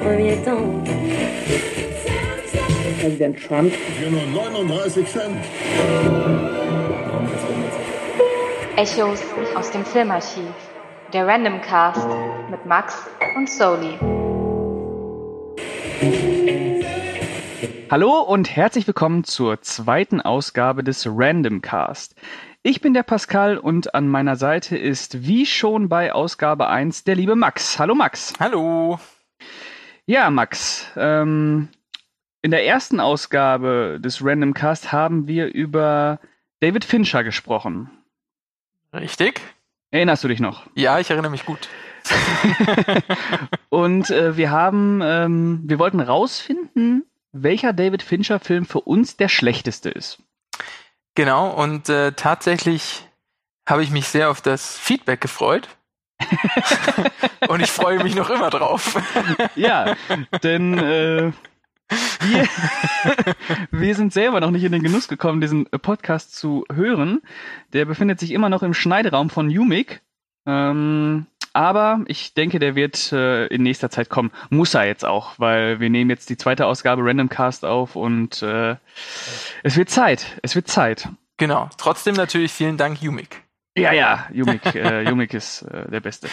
[0.00, 0.90] premier temps.
[3.00, 3.72] Präsident Trump.
[3.72, 5.36] Für nur 39 Cent.
[8.76, 9.22] Echos
[9.54, 10.52] aus dem Filmarchiv.
[11.12, 12.06] Der Random Cast
[12.50, 12.94] mit Max
[13.36, 13.98] und Soli.
[17.90, 22.14] Hallo und herzlich willkommen zur zweiten Ausgabe des Random Cast.
[22.62, 27.16] Ich bin der Pascal und an meiner Seite ist wie schon bei Ausgabe 1 der
[27.16, 27.78] liebe Max.
[27.78, 28.34] Hallo Max.
[28.38, 28.98] Hallo.
[30.10, 30.88] Ja, Max.
[30.96, 31.68] Ähm,
[32.42, 36.18] in der ersten Ausgabe des Random Cast haben wir über
[36.58, 37.92] David Fincher gesprochen.
[38.92, 39.40] Richtig?
[39.92, 40.66] Erinnerst du dich noch?
[40.74, 41.68] Ja, ich erinnere mich gut.
[43.68, 49.90] und äh, wir haben, ähm, wir wollten rausfinden, welcher David Fincher-Film für uns der schlechteste
[49.90, 50.24] ist.
[51.14, 53.06] Genau, und äh, tatsächlich
[53.64, 55.68] habe ich mich sehr auf das Feedback gefreut.
[57.48, 59.00] und ich freue mich noch immer drauf.
[59.56, 59.94] ja,
[60.42, 61.32] denn äh,
[62.20, 62.48] wir,
[63.70, 67.20] wir sind selber noch nicht in den Genuss gekommen, diesen Podcast zu hören.
[67.72, 70.02] Der befindet sich immer noch im Schneideraum von Umik.
[70.46, 74.30] Ähm, aber ich denke, der wird äh, in nächster Zeit kommen.
[74.50, 78.42] Muss er jetzt auch, weil wir nehmen jetzt die zweite Ausgabe Random Cast auf und
[78.42, 78.76] äh,
[79.64, 80.38] es wird Zeit.
[80.42, 81.08] Es wird Zeit.
[81.38, 81.68] Genau.
[81.76, 83.42] Trotzdem natürlich vielen Dank, Umik.
[83.80, 86.28] Ja, ja, Umik, äh, Umik ist äh, der Beste.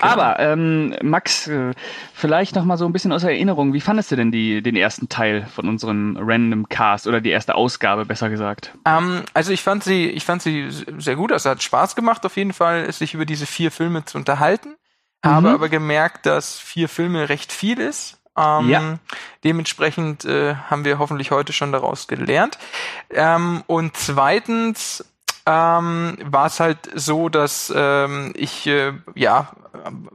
[0.00, 0.12] Genau.
[0.12, 1.72] Aber ähm, Max, äh,
[2.14, 3.74] vielleicht noch mal so ein bisschen aus Erinnerung.
[3.74, 7.54] Wie fandest du denn die, den ersten Teil von unserem Random Cast oder die erste
[7.54, 8.72] Ausgabe, besser gesagt?
[8.86, 11.32] Ähm, also ich fand sie, ich fand sie sehr gut.
[11.32, 14.76] Es hat Spaß gemacht, auf jeden Fall, sich über diese vier Filme zu unterhalten.
[15.22, 15.28] Mhm.
[15.28, 18.22] Habe aber gemerkt, dass vier Filme recht viel ist.
[18.38, 18.98] Ähm, ja.
[19.44, 22.58] Dementsprechend äh, haben wir hoffentlich heute schon daraus gelernt.
[23.10, 25.04] Ähm, und zweitens
[25.46, 29.50] ähm, war es halt so, dass ähm, ich äh, ja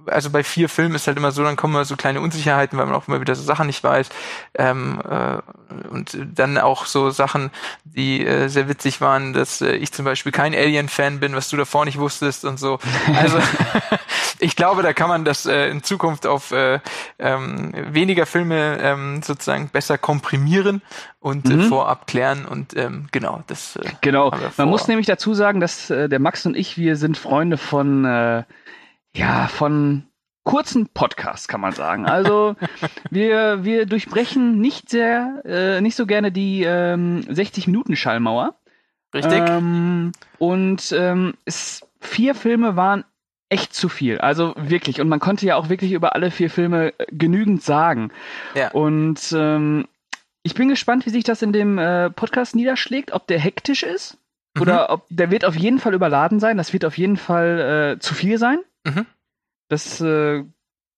[0.07, 2.85] also bei vier Filmen ist halt immer so, dann kommen immer so kleine Unsicherheiten, weil
[2.85, 4.09] man auch immer wieder so Sachen nicht weiß.
[4.55, 5.37] Ähm, äh,
[5.89, 7.51] und dann auch so Sachen,
[7.83, 11.57] die äh, sehr witzig waren, dass äh, ich zum Beispiel kein Alien-Fan bin, was du
[11.57, 12.79] davor nicht wusstest und so.
[13.15, 13.39] Also
[14.39, 16.79] ich glaube, da kann man das äh, in Zukunft auf äh,
[17.19, 20.81] ähm, weniger Filme ähm, sozusagen besser komprimieren
[21.19, 21.61] und äh, mhm.
[21.61, 23.75] äh, vorab klären und ähm, genau das.
[23.77, 24.31] Äh, genau.
[24.57, 28.05] Man muss nämlich dazu sagen, dass äh, der Max und ich, wir sind Freunde von
[28.05, 28.43] äh,
[29.15, 30.03] ja, von
[30.43, 32.05] kurzen Podcasts, kann man sagen.
[32.05, 32.55] Also
[33.09, 38.55] wir, wir durchbrechen nicht sehr, äh, nicht so gerne die ähm, 60-Minuten-Schallmauer.
[39.13, 39.43] Richtig.
[39.47, 43.05] Ähm, und ähm, es, vier Filme waren
[43.49, 44.19] echt zu viel.
[44.19, 45.01] Also wirklich.
[45.01, 48.11] Und man konnte ja auch wirklich über alle vier Filme äh, genügend sagen.
[48.53, 48.71] Ja.
[48.71, 49.87] Und ähm,
[50.43, 54.17] ich bin gespannt, wie sich das in dem äh, Podcast niederschlägt, ob der hektisch ist.
[54.55, 54.61] Mhm.
[54.61, 56.57] Oder ob der wird auf jeden Fall überladen sein.
[56.57, 58.59] Das wird auf jeden Fall äh, zu viel sein.
[58.85, 59.05] Mhm.
[59.67, 60.43] Das äh,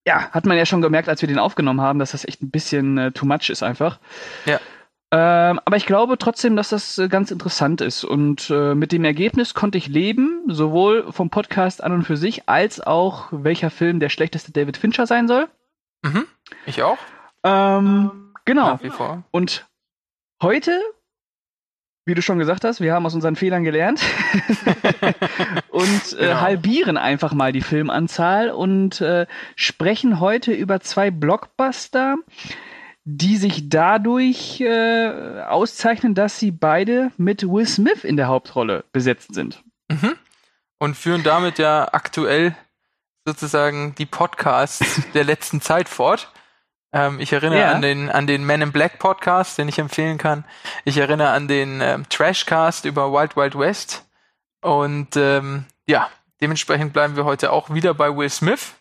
[0.06, 2.50] ja, hat man ja schon gemerkt, als wir den aufgenommen haben, dass das echt ein
[2.52, 4.00] bisschen äh, too much ist einfach.
[4.46, 4.60] Ja.
[5.10, 8.04] Ähm, aber ich glaube trotzdem, dass das äh, ganz interessant ist.
[8.04, 12.48] Und äh, mit dem Ergebnis konnte ich leben, sowohl vom Podcast an und für sich,
[12.48, 15.48] als auch welcher Film der schlechteste David Fincher sein soll.
[16.04, 16.26] Mhm.
[16.66, 16.98] Ich auch.
[17.44, 18.68] Ähm, genau.
[18.68, 19.24] Nach wie vor.
[19.32, 19.66] Und
[20.42, 20.82] heute
[22.08, 24.02] wie du schon gesagt hast, wir haben aus unseren Fehlern gelernt
[25.70, 26.40] und äh, genau.
[26.40, 32.16] halbieren einfach mal die Filmanzahl und äh, sprechen heute über zwei Blockbuster,
[33.04, 39.34] die sich dadurch äh, auszeichnen, dass sie beide mit Will Smith in der Hauptrolle besetzt
[39.34, 39.62] sind.
[39.90, 40.16] Mhm.
[40.80, 42.56] Und führen damit ja aktuell
[43.26, 46.32] sozusagen die Podcasts der letzten Zeit fort.
[46.94, 47.72] Ähm, ich erinnere ja.
[47.72, 50.46] an den an den Men in Black Podcast, den ich empfehlen kann.
[50.86, 54.06] Ich erinnere an den ähm, Trashcast über Wild Wild West.
[54.62, 56.10] Und ähm, ja,
[56.42, 58.74] dementsprechend bleiben wir heute auch wieder bei Will Smith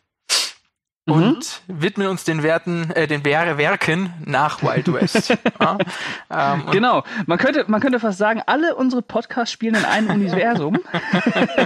[1.09, 1.81] und mhm.
[1.81, 5.31] widmen uns den Werten, äh, den Werken nach Wild West.
[5.61, 5.79] ja,
[6.31, 7.05] ähm, genau.
[7.27, 10.81] Man könnte, man könnte fast sagen, alle unsere Podcasts spielen in einem Universum.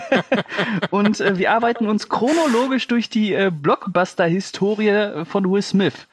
[0.91, 6.06] und äh, wir arbeiten uns chronologisch durch die äh, Blockbuster-Historie von Will Smith.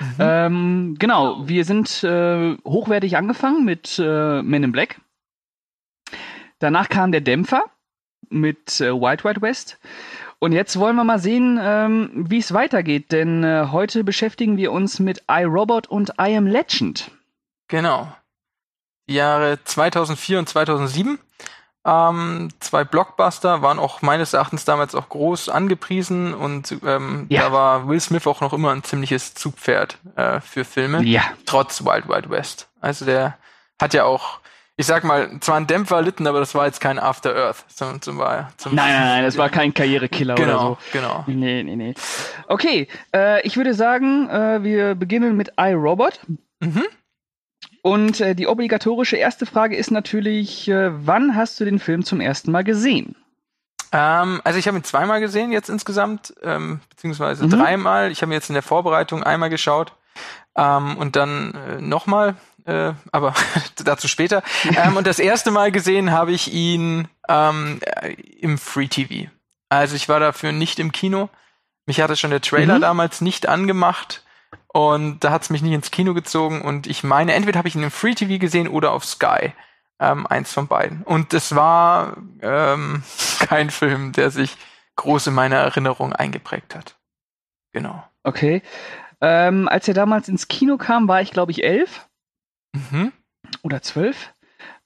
[0.00, 0.14] Mhm.
[0.18, 5.00] Ähm, genau, wir sind äh, hochwertig angefangen mit äh, Men in Black.
[6.58, 7.64] Danach kam der Dämpfer
[8.30, 9.78] mit äh, Wild Wild West.
[10.38, 14.72] Und jetzt wollen wir mal sehen, ähm, wie es weitergeht, denn äh, heute beschäftigen wir
[14.72, 17.10] uns mit iRobot und I Am Legend.
[17.68, 18.14] Genau.
[19.08, 21.18] Die Jahre 2004 und 2007.
[21.86, 27.42] Ähm, zwei Blockbuster waren auch meines Erachtens damals auch groß angepriesen und ähm, ja.
[27.42, 31.22] da war Will Smith auch noch immer ein ziemliches Zugpferd äh, für Filme, ja.
[31.44, 32.68] trotz Wild Wild West.
[32.80, 33.36] Also der
[33.78, 34.40] hat ja auch
[34.76, 37.64] ich sag mal, zwar ein Dämpfer erlitten, aber das war jetzt kein After Earth.
[37.68, 38.20] Zum, zum,
[38.56, 40.78] zum nein, nein, nein, das war kein Karrierekiller genau, oder so.
[40.92, 41.38] Genau, genau.
[41.40, 41.94] Nee, nee, nee.
[42.48, 46.18] Okay, äh, ich würde sagen, äh, wir beginnen mit iRobot.
[46.58, 46.82] Mhm.
[47.86, 52.18] Und äh, die obligatorische erste Frage ist natürlich, äh, wann hast du den Film zum
[52.18, 53.14] ersten Mal gesehen?
[53.92, 57.50] Ähm, also ich habe ihn zweimal gesehen jetzt insgesamt, ähm, beziehungsweise mhm.
[57.50, 58.10] dreimal.
[58.10, 59.92] Ich habe ihn jetzt in der Vorbereitung einmal geschaut
[60.56, 63.34] ähm, und dann äh, nochmal, äh, aber
[63.84, 64.42] dazu später.
[64.64, 67.80] Ähm, und das erste Mal gesehen habe ich ihn ähm,
[68.40, 69.30] im Free TV.
[69.68, 71.28] Also ich war dafür nicht im Kino.
[71.84, 72.80] Mich hatte schon der Trailer mhm.
[72.80, 74.24] damals nicht angemacht
[74.74, 77.76] und da hat es mich nicht ins Kino gezogen und ich meine, entweder habe ich
[77.76, 79.52] ihn im Free TV gesehen oder auf Sky.
[80.00, 81.04] Ähm, eins von beiden.
[81.04, 83.04] Und es war ähm,
[83.38, 84.56] kein Film, der sich
[84.96, 86.96] groß in meiner Erinnerung eingeprägt hat.
[87.72, 88.02] Genau.
[88.24, 88.62] Okay.
[89.20, 92.08] Ähm, als er damals ins Kino kam, war ich, glaube ich, elf.
[92.72, 93.12] Mhm.
[93.62, 94.34] Oder zwölf.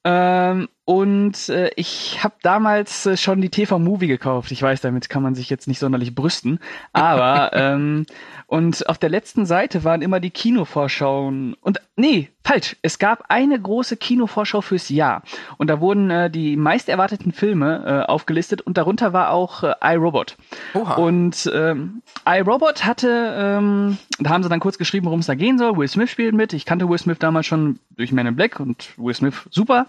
[0.05, 4.53] Ähm, und äh, ich habe damals äh, schon die TV-Movie gekauft.
[4.53, 6.61] Ich weiß, damit kann man sich jetzt nicht sonderlich brüsten.
[6.93, 8.07] Aber, ähm,
[8.49, 11.55] und auf der letzten Seite waren immer die Kinovorschauen.
[11.61, 12.77] Und, nee, falsch.
[12.81, 15.23] Es gab eine große Kinovorschau fürs Jahr.
[15.59, 18.63] Und da wurden äh, die meist erwarteten Filme äh, aufgelistet.
[18.63, 20.39] Und darunter war auch äh, iRobot.
[20.73, 20.95] Oha.
[20.95, 25.59] Und ähm, iRobot hatte, ähm, da haben sie dann kurz geschrieben, worum es da gehen
[25.59, 25.77] soll.
[25.77, 26.55] Will Smith spielt mit.
[26.55, 29.89] Ich kannte Will Smith damals schon durch Men in Black und Will Smith super.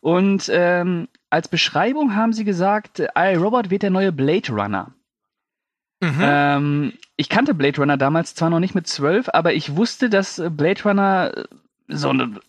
[0.00, 4.92] Und ähm, als Beschreibung haben sie gesagt, iRobot wird der neue Blade Runner.
[6.02, 6.20] Mhm.
[6.20, 10.42] Ähm, ich kannte Blade Runner damals zwar noch nicht mit zwölf, aber ich wusste, dass
[10.50, 11.32] Blade Runner
[11.86, 12.40] so ein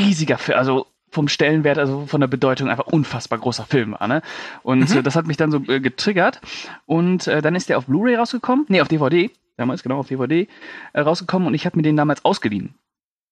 [0.00, 4.08] riesiger Film, also vom Stellenwert, also von der Bedeutung einfach unfassbar großer Film war.
[4.08, 4.22] Ne?
[4.62, 4.98] Und mhm.
[4.98, 6.40] äh, das hat mich dann so äh, getriggert.
[6.86, 10.48] Und äh, dann ist der auf Blu-ray rausgekommen, nee, auf DVD, damals genau auf DVD
[10.94, 12.74] äh, rausgekommen und ich habe mir den damals ausgeliehen.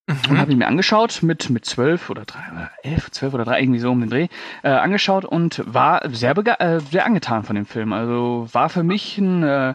[0.08, 0.38] Mhm.
[0.38, 3.78] Habe ich mir angeschaut mit mit zwölf oder drei oder elf, zwölf oder drei irgendwie
[3.78, 4.28] so um den Dreh
[4.62, 7.92] äh, angeschaut und war sehr äh, sehr angetan von dem Film.
[7.92, 9.74] Also war für mich ein äh,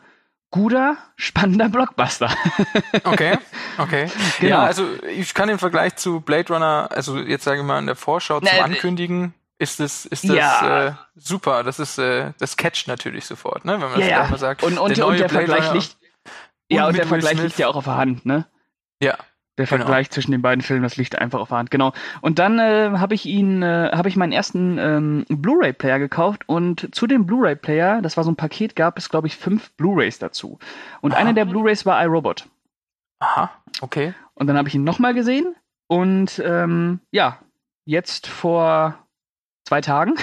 [0.49, 2.29] guter, spannender Blockbuster.
[3.03, 3.37] okay,
[3.77, 4.07] okay.
[4.39, 4.55] Genau.
[4.55, 7.85] Ja, also ich kann im Vergleich zu Blade Runner, also jetzt sage ich mal in
[7.85, 10.87] der Vorschau zum Na, Ankündigen, ist das, ist das ja.
[10.87, 11.63] äh, super.
[11.63, 13.73] Das ist, äh, das catcht natürlich sofort, ne?
[13.73, 14.63] Wenn man ja, das mal sagt.
[14.63, 15.97] Und, und der, und der Vergleich liegt,
[16.69, 18.47] ja, und der Vergleich liegt ja auch auf der Hand, ne?
[18.99, 19.17] Ja,
[19.57, 19.77] der genau.
[19.77, 21.93] Vergleich zwischen den beiden Filmen, das liegt einfach auf der Hand, genau.
[22.21, 26.93] Und dann äh, habe ich ihn, äh, habe ich meinen ersten ähm, Blu-ray-Player gekauft und
[26.93, 30.57] zu dem Blu-ray-Player, das war so ein Paket, gab es glaube ich fünf Blu-rays dazu.
[31.01, 31.19] Und Aha.
[31.19, 32.47] eine der Blu-rays war iRobot.
[33.19, 33.51] Aha,
[33.81, 34.13] okay.
[34.33, 35.55] Und dann habe ich ihn nochmal gesehen
[35.87, 37.37] und ähm, ja,
[37.85, 38.97] jetzt vor
[39.65, 40.15] zwei Tagen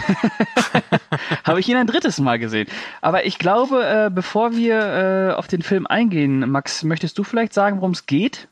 [1.44, 2.68] habe ich ihn ein drittes Mal gesehen.
[3.00, 7.54] Aber ich glaube, äh, bevor wir äh, auf den Film eingehen, Max, möchtest du vielleicht
[7.54, 8.48] sagen, worum es geht?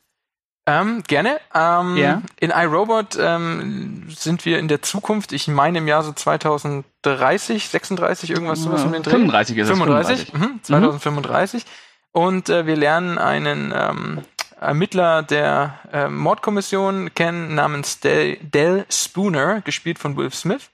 [0.69, 1.41] Ähm, gerne.
[1.55, 2.23] Ähm, ja.
[2.39, 8.31] In iRobot ähm, sind wir in der Zukunft, ich meine im Jahr so 2030, 36,
[8.31, 9.13] irgendwas sowas um den Dreh.
[9.13, 10.31] 35 ist 35, es.
[10.31, 10.35] 35.
[10.35, 11.65] Mhm, 2035.
[11.65, 11.71] Mhm.
[12.13, 14.21] Und äh, wir lernen einen ähm,
[14.61, 20.69] Ermittler der äh, Mordkommission kennen namens Del, Del Spooner, gespielt von Will Smith.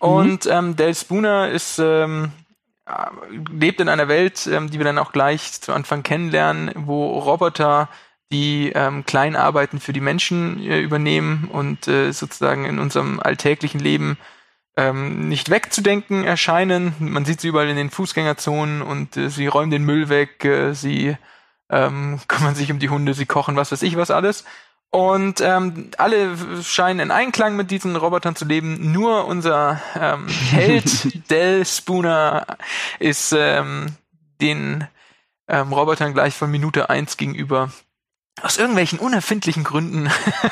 [0.00, 0.50] Und mhm.
[0.50, 2.32] ähm, Del Spooner ist ähm,
[2.84, 2.92] äh,
[3.50, 7.88] lebt in einer Welt, ähm, die wir dann auch gleich zu Anfang kennenlernen, wo Roboter
[8.32, 14.18] die ähm, Kleinarbeiten für die Menschen äh, übernehmen und äh, sozusagen in unserem alltäglichen Leben
[14.76, 16.94] ähm, nicht wegzudenken erscheinen.
[17.00, 20.74] Man sieht sie überall in den Fußgängerzonen und äh, sie räumen den Müll weg, äh,
[20.74, 21.16] sie
[21.68, 24.44] ähm, kümmern sich um die Hunde, sie kochen, was weiß ich was alles.
[24.92, 28.90] Und ähm, alle scheinen in Einklang mit diesen Robotern zu leben.
[28.90, 32.44] Nur unser ähm, Held Del Spooner
[32.98, 33.94] ist ähm,
[34.40, 34.88] den
[35.46, 37.70] ähm, Robotern gleich von Minute eins gegenüber
[38.42, 40.10] aus irgendwelchen unerfindlichen Gründen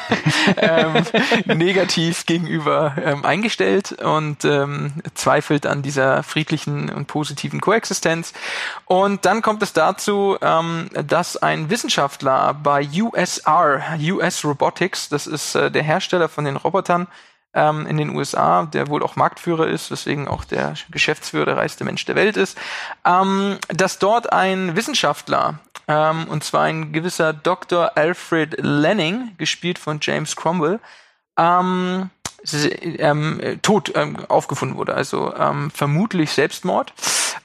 [0.57, 1.05] ähm,
[1.47, 8.33] negativ gegenüber ähm, eingestellt und ähm, zweifelt an dieser friedlichen und positiven Koexistenz.
[8.85, 15.55] Und dann kommt es dazu, ähm, dass ein Wissenschaftler bei USR, US Robotics, das ist
[15.55, 17.07] äh, der Hersteller von den Robotern,
[17.55, 21.85] ähm, in den USA, der wohl auch Marktführer ist, weswegen auch der Geschäftsführer der reichste
[21.85, 22.59] Mensch der Welt ist,
[23.05, 27.93] ähm, dass dort ein Wissenschaftler ähm, und zwar ein gewisser Dr.
[27.97, 30.81] Alfred Lanning, gespielt von James Cromwell,
[31.39, 32.11] ähm,
[32.73, 36.93] ähm, tot ähm, aufgefunden wurde, also ähm, vermutlich Selbstmord.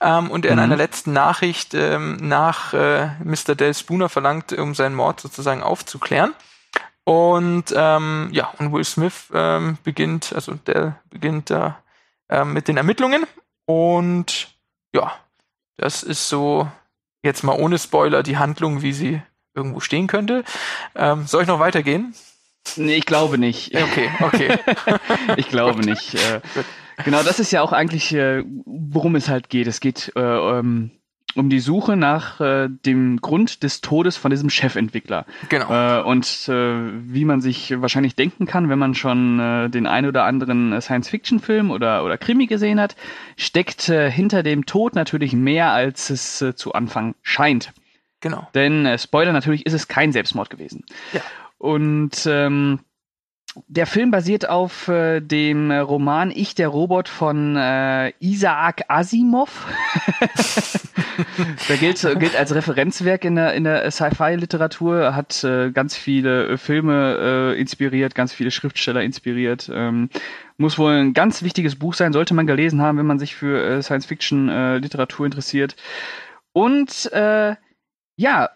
[0.02, 0.64] Ähm, und er in mhm.
[0.64, 3.56] einer letzten Nachricht nach äh, Mr.
[3.56, 6.34] Del Spooner verlangt, um seinen Mord sozusagen aufzuklären.
[7.06, 9.28] Und ja, und Will Smith
[9.84, 11.84] beginnt, also Del beginnt da
[12.30, 13.26] ähm, mit den Ermittlungen.
[13.66, 14.50] Und
[14.94, 15.14] ja,
[15.78, 16.70] das ist so
[17.24, 19.22] jetzt mal ohne Spoiler die Handlung, wie sie
[19.56, 20.44] irgendwo stehen könnte.
[20.96, 22.14] Ähm, soll ich noch weitergehen?
[22.76, 23.76] Nee, ich glaube nicht.
[23.76, 24.58] Okay, okay.
[25.38, 26.16] ich glaube nicht.
[26.16, 26.42] Äh,
[27.04, 29.68] genau, das ist ja auch eigentlich, äh, worum es halt geht.
[29.68, 30.92] Es geht äh, ähm,
[31.36, 35.26] um die Suche nach äh, dem Grund des Todes von diesem Chefentwickler.
[35.50, 36.00] Genau.
[36.00, 36.54] Äh, und äh,
[37.12, 41.72] wie man sich wahrscheinlich denken kann, wenn man schon äh, den ein oder anderen Science-Fiction-Film
[41.72, 42.96] oder, oder Krimi gesehen hat,
[43.36, 47.74] steckt äh, hinter dem Tod natürlich mehr, als es äh, zu Anfang scheint.
[48.22, 48.48] Genau.
[48.54, 50.86] Denn, äh, Spoiler, natürlich ist es kein Selbstmord gewesen.
[51.14, 51.22] Ja.
[51.58, 52.80] Und ähm,
[53.68, 59.68] der Film basiert auf äh, dem Roman Ich der Robot von äh, Isaac Asimov.
[61.70, 66.58] der gilt, gilt als Referenzwerk in der, in der Sci-Fi-Literatur, hat äh, ganz viele äh,
[66.58, 69.70] Filme äh, inspiriert, ganz viele Schriftsteller inspiriert.
[69.74, 70.10] Ähm,
[70.58, 73.64] muss wohl ein ganz wichtiges Buch sein, sollte man gelesen haben, wenn man sich für
[73.64, 75.76] äh, Science-Fiction-Literatur interessiert.
[76.54, 77.56] Und äh,
[78.16, 78.50] ja.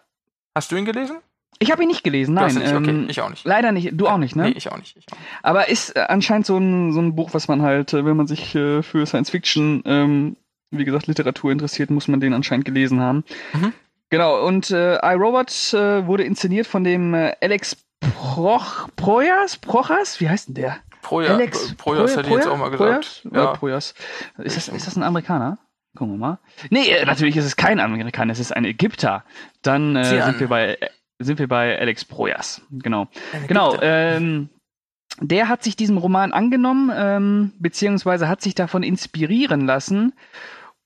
[0.54, 1.18] Hast du ihn gelesen?
[1.60, 2.54] Ich habe ihn nicht gelesen, nein.
[2.54, 2.90] Nicht, okay.
[2.90, 3.44] ähm, ich auch nicht.
[3.44, 3.90] Leider nicht.
[3.92, 4.44] Du auch nicht, ne?
[4.44, 4.96] Nee, ich auch nicht.
[4.96, 5.28] Ich auch nicht.
[5.42, 8.28] Aber ist äh, anscheinend so ein, so ein Buch, was man halt, äh, wenn man
[8.28, 10.36] sich äh, für Science Fiction, ähm,
[10.70, 13.24] wie gesagt, Literatur interessiert, muss man den anscheinend gelesen haben.
[13.52, 13.72] Mhm.
[14.10, 19.56] Genau, und äh, iRobot äh, wurde inszeniert von dem äh, Alex Proch, Projas?
[19.56, 20.20] Prochas?
[20.20, 20.78] Wie heißt denn der?
[21.02, 23.22] Proja, Alex Projas hätte ich jetzt auch mal gesagt.
[23.22, 23.28] Projas?
[23.32, 23.46] Ja.
[23.52, 23.94] Projas.
[24.38, 25.58] Ist das, ist das ein Amerikaner?
[25.96, 26.38] Gucken wir mal.
[26.70, 29.24] Nee, natürlich ist es kein Amerikaner, es ist ein Ägypter.
[29.62, 30.78] Dann äh, sind wir bei
[31.18, 32.62] sind wir bei Alex Projas.
[32.70, 33.08] Genau.
[33.48, 33.76] Genau.
[33.80, 34.48] Ähm,
[35.20, 40.12] der hat sich diesem Roman angenommen, ähm, beziehungsweise hat sich davon inspirieren lassen.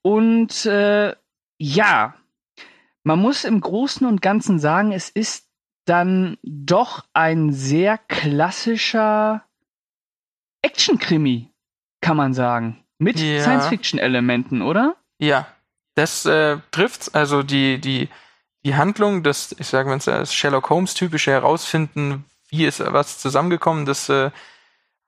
[0.03, 1.15] Und äh,
[1.59, 2.15] ja,
[3.05, 5.49] man muss im Großen und Ganzen sagen, es ist
[5.85, 9.45] dann doch ein sehr klassischer
[10.63, 11.51] Action-Krimi,
[12.01, 12.85] kann man sagen.
[12.99, 13.41] Mit ja.
[13.41, 14.97] Science-Fiction-Elementen, oder?
[15.19, 15.47] Ja,
[15.95, 17.13] das äh, trifft's.
[17.15, 18.09] Also die, die
[18.65, 23.19] die Handlung, das, ich sage, wenn es das Sherlock Holmes typische herausfinden, wie ist was
[23.19, 24.31] zusammengekommen, das äh,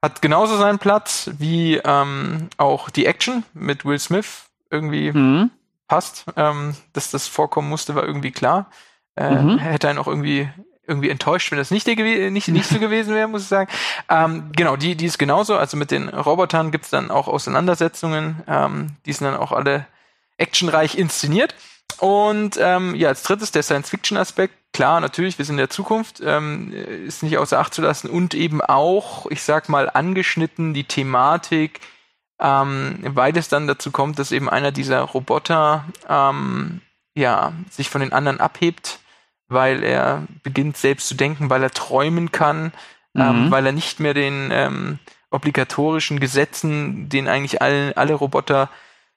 [0.03, 5.51] hat genauso seinen Platz wie ähm, auch die Action mit Will Smith irgendwie mhm.
[5.89, 6.27] passt.
[6.37, 8.71] Ähm, dass das vorkommen musste, war irgendwie klar.
[9.17, 9.59] Äh, mhm.
[9.59, 10.49] Hätte einen auch irgendwie
[10.87, 13.71] irgendwie enttäuscht, wenn das nicht, nicht, nicht so gewesen wäre, muss ich sagen.
[14.09, 15.57] Ähm, genau, die, die ist genauso.
[15.57, 18.43] Also mit den Robotern gibt's dann auch Auseinandersetzungen.
[18.47, 19.87] Ähm, die sind dann auch alle
[20.37, 21.55] actionreich inszeniert.
[22.01, 24.55] Und ähm, ja, als drittes der Science-Fiction-Aspekt.
[24.73, 26.73] Klar, natürlich, wir sind in der Zukunft, ähm,
[27.07, 31.81] ist nicht außer Acht zu lassen und eben auch, ich sag mal, angeschnitten die Thematik,
[32.41, 36.81] ähm, weil es dann dazu kommt, dass eben einer dieser Roboter ähm,
[37.15, 39.01] ja sich von den anderen abhebt,
[39.49, 42.73] weil er beginnt selbst zu denken, weil er träumen kann,
[43.17, 43.51] ähm, mhm.
[43.51, 44.99] weil er nicht mehr den ähm,
[45.31, 48.71] obligatorischen Gesetzen, den eigentlich alle, alle Roboter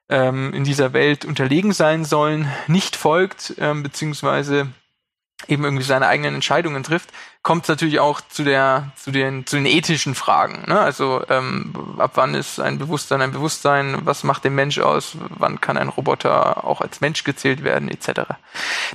[0.09, 4.67] ähm, in dieser Welt unterlegen sein sollen, nicht folgt, ähm, beziehungsweise
[5.47, 7.09] eben irgendwie seine eigenen Entscheidungen trifft,
[7.43, 10.63] kommt es natürlich auch zu der zu den zu den ethischen Fragen.
[10.67, 10.79] Ne?
[10.79, 13.99] Also ähm, ab wann ist ein Bewusstsein ein Bewusstsein?
[14.05, 15.15] Was macht den Mensch aus?
[15.29, 18.21] Wann kann ein Roboter auch als Mensch gezählt werden, etc.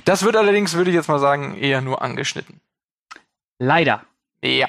[0.05, 2.59] Das wird allerdings, würde ich jetzt mal sagen, eher nur angeschnitten.
[3.59, 4.03] Leider.
[4.41, 4.67] Ja.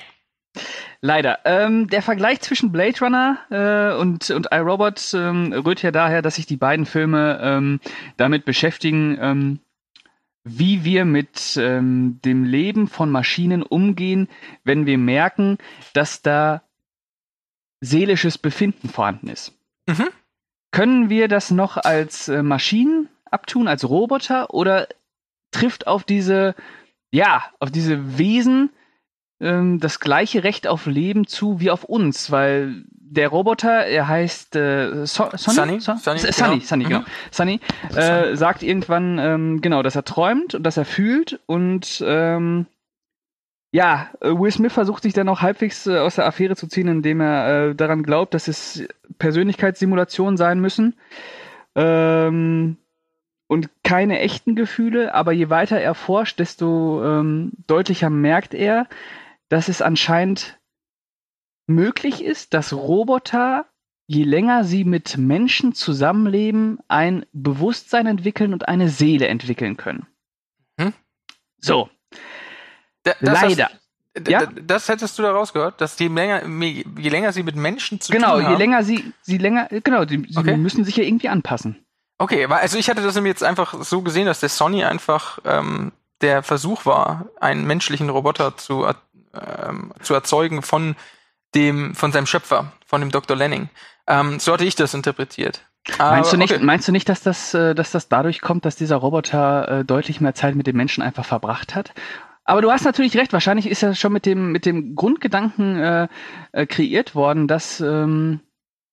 [1.01, 1.41] Leider.
[1.45, 6.37] Ähm, der Vergleich zwischen Blade Runner äh, und, und iRobot ähm, rührt ja daher, dass
[6.37, 7.81] sich die beiden Filme ähm,
[8.17, 9.61] damit beschäftigen, ähm,
[10.45, 14.29] wie wir mit ähm, dem Leben von Maschinen umgehen,
[14.63, 15.59] wenn wir merken,
[15.95, 16.63] dass da
[17.81, 19.53] seelisches Befinden vorhanden ist.
[19.87, 20.09] Mhm.
[20.71, 24.89] Können wir das noch als äh, Maschinen abtun, als Roboter, oder
[25.51, 26.55] trifft auf diese,
[27.11, 28.71] ja, auf diese Wesen,
[29.41, 34.57] ähm, das gleiche Recht auf Leben zu wie auf uns, weil der Roboter, er heißt
[34.57, 36.61] äh, so Sonny, Sunny, so Sunny, Sunny, genau.
[36.61, 37.01] Sunny, genau.
[37.01, 37.05] Mhm.
[37.31, 37.61] Sunny
[37.95, 42.67] äh, sagt irgendwann ähm, genau, dass er träumt und dass er fühlt und ähm,
[43.73, 46.89] ja, äh, Will Smith versucht sich dann auch halbwegs äh, aus der Affäre zu ziehen,
[46.89, 48.85] indem er äh, daran glaubt, dass es
[49.19, 50.95] Persönlichkeitssimulationen sein müssen.
[51.75, 52.77] Ähm,
[53.49, 58.87] und keine echten Gefühle, aber je weiter er forscht, desto ähm, deutlicher merkt er,
[59.49, 60.59] dass es anscheinend
[61.67, 63.67] möglich ist, dass Roboter,
[64.07, 70.07] je länger sie mit Menschen zusammenleben, ein Bewusstsein entwickeln und eine Seele entwickeln können.
[70.79, 70.93] Hm?
[71.61, 71.89] So.
[73.03, 73.71] Da, Leider.
[74.17, 74.47] Hast, ja?
[74.47, 78.35] Das hättest du da rausgehört, dass je länger, je länger sie mit Menschen zu genau,
[78.35, 78.41] tun haben.
[78.43, 80.57] Genau, je länger sie, sie länger, genau, sie okay.
[80.57, 81.85] müssen sich ja irgendwie anpassen.
[82.19, 85.91] Okay, also ich hatte das jetzt einfach so gesehen, dass der Sony einfach ähm,
[86.21, 88.87] der Versuch war, einen menschlichen Roboter zu
[89.35, 90.95] ähm, zu erzeugen von
[91.55, 93.37] dem, von seinem Schöpfer, von dem Dr.
[93.37, 93.69] Lenning.
[94.07, 95.63] Ähm, so hatte ich das interpretiert.
[95.99, 96.65] Meinst du nicht, okay.
[96.65, 100.21] meinst du nicht, dass das, äh, dass das dadurch kommt, dass dieser Roboter äh, deutlich
[100.21, 101.93] mehr Zeit mit dem Menschen einfach verbracht hat?
[102.45, 106.09] Aber du hast natürlich recht, wahrscheinlich ist er schon mit dem, mit dem Grundgedanken äh,
[106.53, 108.41] äh, kreiert worden, dass ähm,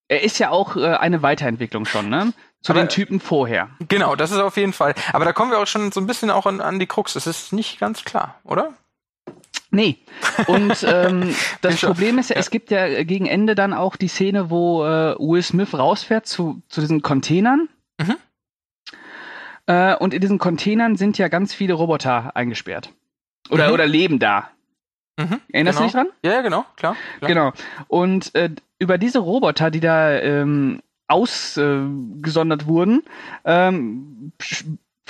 [0.08, 2.34] er ist ja auch äh, eine Weiterentwicklung schon, ne?
[2.62, 3.70] Zu Aber, den Typen vorher.
[3.88, 4.94] Genau, das ist auf jeden Fall.
[5.14, 7.14] Aber da kommen wir auch schon so ein bisschen auch an, an die Krux.
[7.14, 8.74] Das ist nicht ganz klar, oder?
[9.72, 9.98] Nee.
[10.48, 14.50] Und ähm, das Problem ist ja, es gibt ja gegen Ende dann auch die Szene,
[14.50, 17.70] wo äh, Will Smith rausfährt zu, zu diesen Containern.
[18.00, 18.18] Mhm.
[19.68, 22.92] Äh, und in diesen Containern sind ja ganz viele Roboter eingesperrt.
[23.50, 23.74] Oder, mhm.
[23.74, 24.50] oder leben da.
[25.18, 25.80] Mhm, Erinnerst genau.
[25.80, 26.08] du dich dran?
[26.24, 26.96] Ja, ja, genau, klar.
[27.20, 27.30] klar.
[27.30, 27.52] Genau.
[27.88, 28.50] Und äh,
[28.80, 33.04] über diese Roboter, die da ähm, ausgesondert wurden,
[33.46, 34.32] ähm,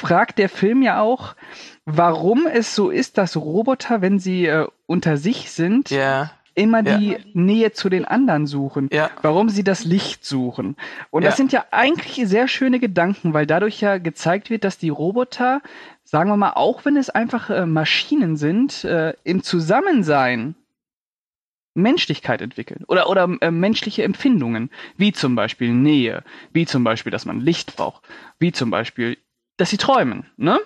[0.02, 1.36] fragt der Film ja auch,
[1.86, 6.32] warum es so ist, dass Roboter, wenn sie äh, unter sich sind, yeah.
[6.56, 8.90] immer die Nähe zu den anderen suchen.
[8.92, 9.12] Ja.
[9.22, 10.76] Warum sie das Licht suchen.
[11.12, 14.90] Und das sind ja eigentlich sehr schöne Gedanken, weil dadurch ja gezeigt wird, dass die
[14.90, 15.62] Roboter,
[16.04, 20.56] sagen wir mal, auch wenn es einfach äh, Maschinen sind, äh, im Zusammensein
[21.74, 27.26] Menschlichkeit entwickeln oder, oder äh, menschliche Empfindungen, wie zum Beispiel Nähe, wie zum Beispiel, dass
[27.26, 28.04] man Licht braucht,
[28.40, 29.18] wie zum Beispiel,
[29.62, 30.60] dass sie träumen, ne?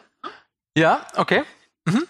[0.77, 1.43] Ja, okay.
[1.85, 2.07] Mhm.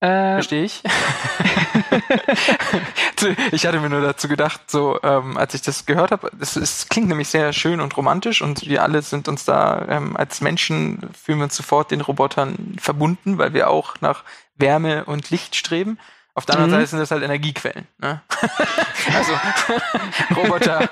[0.00, 0.82] Äh, Verstehe ich.
[3.52, 7.08] ich hatte mir nur dazu gedacht, so ähm, als ich das gehört habe, es, klingt
[7.08, 11.38] nämlich sehr schön und romantisch und wir alle sind uns da ähm, als Menschen fühlen
[11.38, 14.22] wir uns sofort den Robotern verbunden, weil wir auch nach
[14.54, 15.98] Wärme und Licht streben.
[16.34, 16.74] Auf der anderen mhm.
[16.76, 17.86] Seite sind das halt Energiequellen.
[17.98, 18.22] Ne?
[19.14, 19.32] also
[20.40, 20.88] Roboter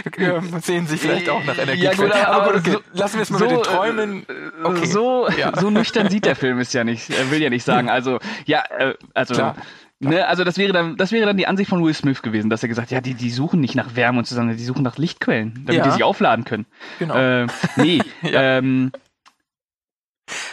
[0.60, 2.10] sehen sich vielleicht auch nach Energiequellen.
[2.10, 2.72] Ja, gut, aber, aber okay.
[2.72, 4.26] so, lassen wir es mal so, mit den Träumen.
[4.28, 4.86] Äh, okay.
[4.86, 5.58] So, ja.
[5.58, 7.08] so nüchtern sieht der Film es ja nicht.
[7.08, 7.88] Er will ja nicht sagen.
[7.88, 9.34] Also ja, äh, also.
[9.34, 9.56] Klar.
[10.00, 12.62] Ne, also das wäre dann, das wäre dann die Ansicht von Will Smith gewesen, dass
[12.62, 14.98] er gesagt, ja, die, die suchen nicht nach Wärme und so, sondern die suchen nach
[14.98, 15.84] Lichtquellen, damit ja.
[15.84, 16.66] die sich aufladen können.
[16.98, 17.14] Genau.
[17.14, 17.46] Äh,
[17.76, 18.58] nee, ja.
[18.58, 18.92] ähm,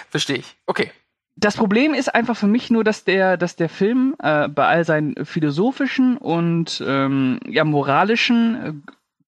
[0.09, 0.55] Verstehe ich.
[0.67, 0.91] Okay
[1.35, 4.85] das Problem ist einfach für mich nur, dass der, dass der Film äh, bei all
[4.85, 8.73] seinen philosophischen und ähm, ja moralischen äh,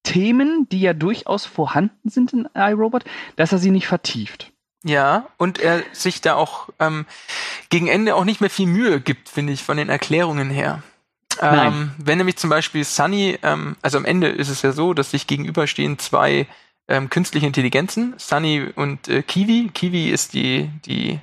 [0.04, 3.06] Themen, die ja durchaus vorhanden sind in iRobot,
[3.38, 4.52] dass er sie nicht vertieft.
[4.84, 7.06] Ja, und er sich da auch ähm,
[7.70, 10.84] gegen Ende auch nicht mehr viel Mühe gibt, finde ich, von den Erklärungen her.
[11.42, 15.12] Ähm, wenn nämlich zum Beispiel Sunny, ähm, also am Ende ist es ja so, dass
[15.12, 16.48] sich gegenüberstehen zwei
[16.88, 19.72] ähm, künstliche Intelligenzen, Sunny und äh, Kiwi.
[19.74, 21.20] Kiwi ist die, die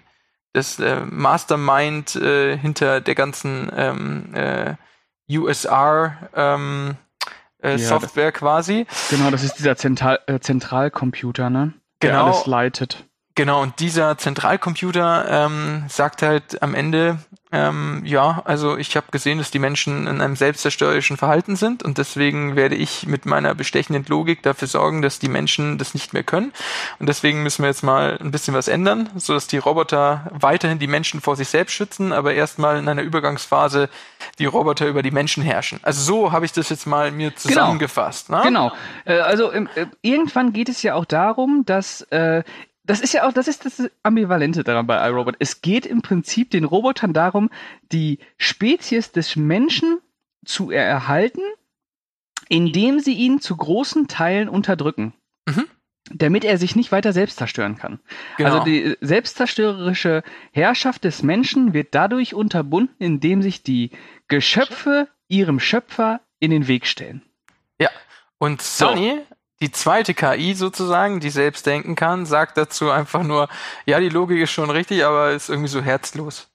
[0.53, 4.75] das äh, Mastermind äh, hinter der ganzen ähm, äh,
[5.31, 6.97] USR ähm,
[7.63, 8.87] äh, ja, Software quasi.
[9.11, 11.75] Genau, das ist dieser Zentral äh, Zentralcomputer, ne?
[12.03, 13.05] Der genau, alles leitet.
[13.35, 17.19] Genau, und dieser Zentralcomputer ähm, sagt halt am Ende,
[17.53, 21.99] ähm, ja, also ich habe gesehen, dass die Menschen in einem selbstzerstörerischen Verhalten sind und
[21.99, 26.23] deswegen werde ich mit meiner bestechenden Logik dafür sorgen, dass die Menschen das nicht mehr
[26.23, 26.53] können.
[27.01, 30.79] Und deswegen müssen wir jetzt mal ein bisschen was ändern, so dass die Roboter weiterhin
[30.79, 33.89] die Menschen vor sich selbst schützen, aber erstmal in einer Übergangsphase
[34.39, 35.81] die Roboter über die Menschen herrschen.
[35.83, 37.41] Also so habe ich das jetzt mal mir genau.
[37.41, 38.29] zusammengefasst.
[38.29, 38.39] Genau.
[38.39, 38.45] Ne?
[38.45, 38.73] genau.
[39.07, 39.67] Äh, also äh,
[40.03, 42.45] irgendwann geht es ja auch darum, dass äh,
[42.85, 45.37] das ist ja auch, das ist das Ambivalente daran bei iRobot.
[45.39, 47.51] Es geht im Prinzip den Robotern darum,
[47.93, 50.01] die Spezies des Menschen
[50.45, 51.43] zu erhalten,
[52.49, 55.15] indem sie ihn zu großen Teilen unterdrücken.
[55.47, 55.67] Mhm.
[56.13, 58.01] Damit er sich nicht weiter selbst zerstören kann.
[58.37, 58.51] Genau.
[58.51, 63.91] Also die selbstzerstörerische Herrschaft des Menschen wird dadurch unterbunden, indem sich die
[64.27, 67.23] Geschöpfe ihrem Schöpfer in den Weg stellen.
[67.79, 67.91] Ja.
[68.39, 69.30] Und Sonny so
[69.61, 73.49] die zweite KI sozusagen, die selbst denken kann, sagt dazu einfach nur,
[73.87, 76.49] ja, die Logik ist schon richtig, aber ist irgendwie so herzlos.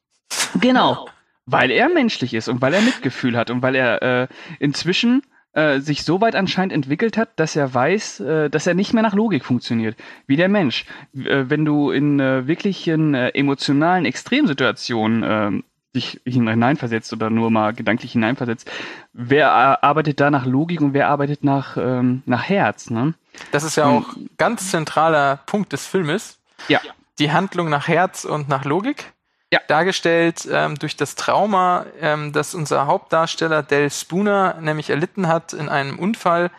[0.60, 1.08] Genau.
[1.46, 4.28] Weil er menschlich ist und weil er Mitgefühl hat und weil er äh,
[4.60, 5.22] inzwischen
[5.54, 9.04] äh, sich so weit anscheinend entwickelt hat, dass er weiß, äh, dass er nicht mehr
[9.04, 10.86] nach Logik funktioniert, wie der Mensch.
[11.14, 15.64] Äh, wenn du in äh, wirklichen äh, emotionalen Extremsituationen
[15.96, 18.70] dich hineinversetzt oder nur mal gedanklich hineinversetzt,
[19.14, 23.14] wer arbeitet da nach Logik und wer arbeitet nach, ähm, nach Herz, ne?
[23.52, 26.40] Das ist ja auch und, ganz zentraler Punkt des Filmes.
[26.68, 26.80] Ja.
[27.20, 29.14] Die Handlung nach Herz und nach Logik.
[29.52, 29.60] Ja.
[29.68, 35.70] Dargestellt ähm, durch das Trauma, ähm, das unser Hauptdarsteller Del Spooner nämlich erlitten hat in
[35.70, 36.52] einem Unfall,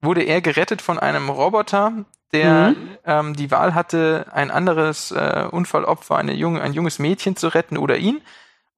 [0.00, 1.92] wurde er gerettet von einem Roboter,
[2.32, 2.98] der mhm.
[3.04, 7.78] ähm, die Wahl hatte, ein anderes äh, Unfallopfer, eine junge, ein junges Mädchen zu retten
[7.78, 8.20] oder ihn.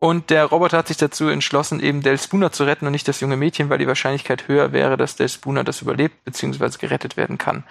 [0.05, 3.21] Und der Roboter hat sich dazu entschlossen, eben Del Spooner zu retten und nicht das
[3.21, 6.77] junge Mädchen, weil die Wahrscheinlichkeit höher wäre, dass Del Spooner das überlebt bzw.
[6.79, 7.65] gerettet werden kann.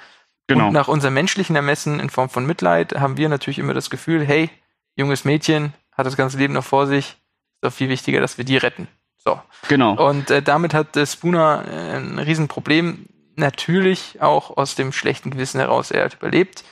[0.48, 0.66] Genau.
[0.66, 4.26] Und nach unserem menschlichen Ermessen in Form von Mitleid haben wir natürlich immer das Gefühl,
[4.26, 4.50] hey,
[4.96, 8.46] junges Mädchen hat das ganze Leben noch vor sich, ist doch viel wichtiger, dass wir
[8.46, 8.88] die retten.
[9.18, 9.40] So.
[9.68, 9.94] Genau.
[10.04, 13.10] Und äh, damit hat äh, Spooner äh, ein Riesenproblem.
[13.36, 15.92] Natürlich auch aus dem schlechten Gewissen heraus.
[15.92, 16.64] Er hat überlebt.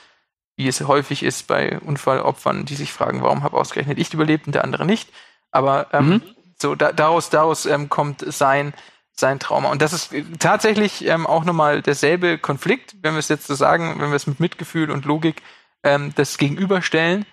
[0.56, 4.56] wie es häufig ist bei Unfallopfern, die sich fragen, warum habe ausgerechnet ich überlebt und
[4.56, 5.08] der andere nicht.
[5.52, 6.22] Aber ähm, mhm.
[6.60, 8.74] so da, daraus, daraus ähm, kommt sein
[9.14, 9.70] sein Trauma.
[9.70, 14.00] Und das ist tatsächlich ähm, auch nochmal derselbe Konflikt, wenn wir es jetzt so sagen,
[14.00, 15.42] wenn wir es mit Mitgefühl und Logik
[15.82, 17.26] ähm, das gegenüberstellen.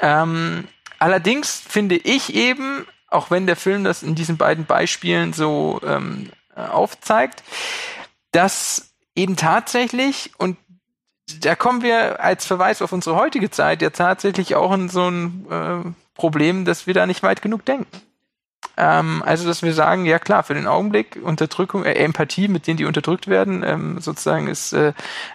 [0.00, 5.80] Ähm, allerdings finde ich eben, auch wenn der Film das in diesen beiden Beispielen so
[5.84, 7.42] ähm, äh, aufzeigt,
[8.32, 10.58] dass eben tatsächlich, und
[11.40, 15.46] da kommen wir als Verweis auf unsere heutige Zeit ja tatsächlich auch in so ein
[15.50, 18.02] äh, Problem, dass wir da nicht weit genug denken.
[18.78, 22.76] Ähm, also, dass wir sagen, ja klar, für den Augenblick Unterdrückung, äh, Empathie, mit denen
[22.76, 24.92] die unterdrückt werden, ähm, sozusagen ist äh,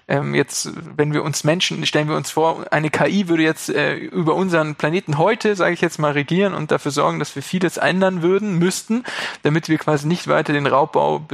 [0.08, 3.96] ähm, jetzt, wenn wir uns Menschen, stellen wir uns vor, eine KI würde jetzt äh,
[3.96, 7.78] über unseren Planeten heute, sage ich jetzt mal, regieren und dafür sorgen, dass wir vieles
[7.78, 9.04] ändern würden, müssten,
[9.42, 11.26] damit wir quasi nicht weiter den Raubbau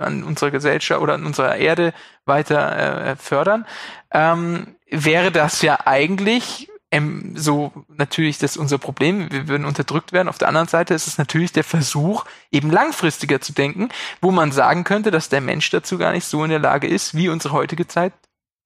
[0.00, 1.92] an unserer Gesellschaft oder an unserer Erde
[2.24, 3.66] weiter äh, fördern,
[4.10, 10.12] ähm, wäre das ja eigentlich ähm, so natürlich das ist unser Problem, wir würden unterdrückt
[10.12, 10.28] werden.
[10.28, 13.88] Auf der anderen Seite ist es natürlich der Versuch, eben langfristiger zu denken,
[14.20, 17.16] wo man sagen könnte, dass der Mensch dazu gar nicht so in der Lage ist,
[17.16, 18.12] wie unsere heutige Zeit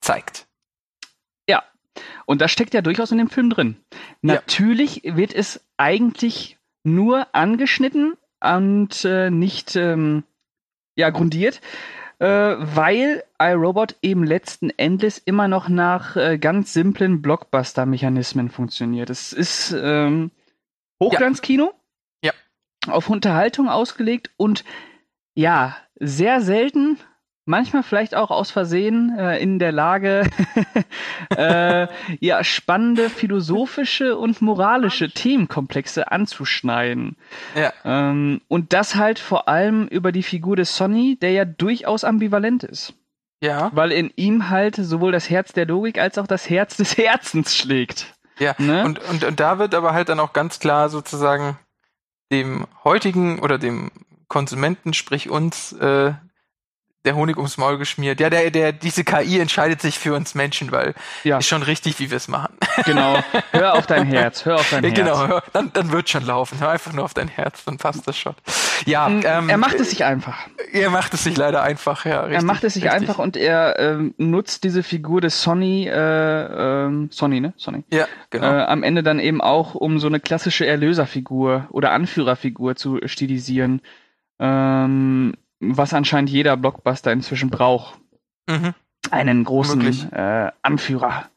[0.01, 0.47] zeigt.
[1.49, 1.62] Ja,
[2.27, 3.77] und das steckt ja durchaus in dem Film drin.
[4.23, 5.17] Natürlich ja.
[5.17, 10.25] wird es eigentlich nur angeschnitten und äh, nicht ähm,
[10.97, 11.61] ja, grundiert
[12.18, 19.11] äh, weil iRobot eben letzten Endes immer noch nach äh, ganz simplen Blockbuster-Mechanismen funktioniert.
[19.11, 20.31] Es ist ähm,
[21.02, 21.74] Hochglanzkino,
[22.24, 22.33] ja.
[22.88, 24.64] auf Unterhaltung ausgelegt und
[25.35, 26.98] ja, sehr selten
[27.47, 30.29] manchmal vielleicht auch aus Versehen äh, in der Lage,
[31.37, 31.87] äh,
[32.21, 37.17] ja, spannende philosophische und moralische Themenkomplexe anzuschneiden.
[37.55, 37.73] Ja.
[37.85, 42.65] Ähm, und das halt vor allem über die Figur des Sonny, der ja durchaus ambivalent
[42.65, 42.93] ist.
[43.41, 43.71] Ja.
[43.73, 47.57] Weil in ihm halt sowohl das Herz der Logik als auch das Herz des Herzens
[47.57, 48.15] schlägt.
[48.39, 48.85] Ja, ne?
[48.85, 51.59] und, und, und da wird aber halt dann auch ganz klar sozusagen
[52.31, 53.91] dem heutigen oder dem
[54.29, 56.13] Konsumenten, sprich uns, äh,
[57.07, 58.21] der Honig ums Maul geschmiert.
[58.21, 61.38] Ja, der, der, diese KI entscheidet sich für uns Menschen, weil ja.
[61.38, 62.55] ist schon richtig, wie wir es machen.
[62.85, 63.19] Genau.
[63.53, 65.16] Hör auf dein Herz, hör auf dein ja, genau.
[65.16, 65.21] Herz.
[65.21, 66.61] Genau, hör, dann, dann wird schon laufen.
[66.61, 68.35] Hör einfach nur auf dein Herz, dann passt das schon.
[68.85, 70.37] Ja, mm, ähm, er macht es sich einfach.
[70.73, 72.21] Er macht es sich leider einfach, ja.
[72.23, 73.01] Richtig, er macht es sich richtig.
[73.01, 77.55] einfach und er ähm, nutzt diese Figur des Sonny, äh, ähm, Sonny, ne?
[77.57, 77.85] Sonny.
[77.90, 78.47] Ja, genau.
[78.47, 83.81] Äh, am Ende dann eben auch, um so eine klassische Erlöserfigur oder Anführerfigur zu stilisieren.
[84.38, 87.99] Ähm, was anscheinend jeder Blockbuster inzwischen braucht.
[88.47, 88.75] Mhm.
[89.11, 91.29] Einen großen äh, Anführer,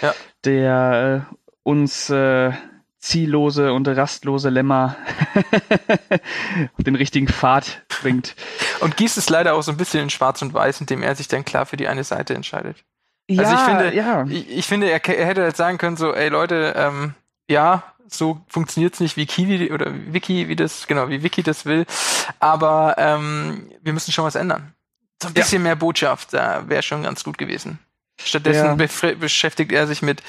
[0.00, 0.14] ja.
[0.44, 2.52] der äh, uns äh,
[2.98, 4.96] ziellose und rastlose Lämmer
[6.76, 8.34] auf den richtigen Pfad bringt.
[8.80, 11.28] Und gießt es leider auch so ein bisschen in Schwarz und Weiß, indem er sich
[11.28, 12.84] dann klar für die eine Seite entscheidet.
[13.28, 14.26] Ja, also ich finde, ja.
[14.26, 17.14] ich, ich finde, er, er, hätte halt sagen können, so, ey Leute, ähm,
[17.48, 21.86] ja, so funktioniert's nicht wie Kiwi oder Wiki, wie das, genau, wie Wiki das will.
[22.40, 24.74] Aber ähm, wir müssen schon was ändern.
[25.22, 25.64] So ein bisschen ja.
[25.64, 27.78] mehr Botschaft, da wäre schon ganz gut gewesen.
[28.20, 29.14] Stattdessen ja.
[29.14, 30.22] beschäftigt er sich mit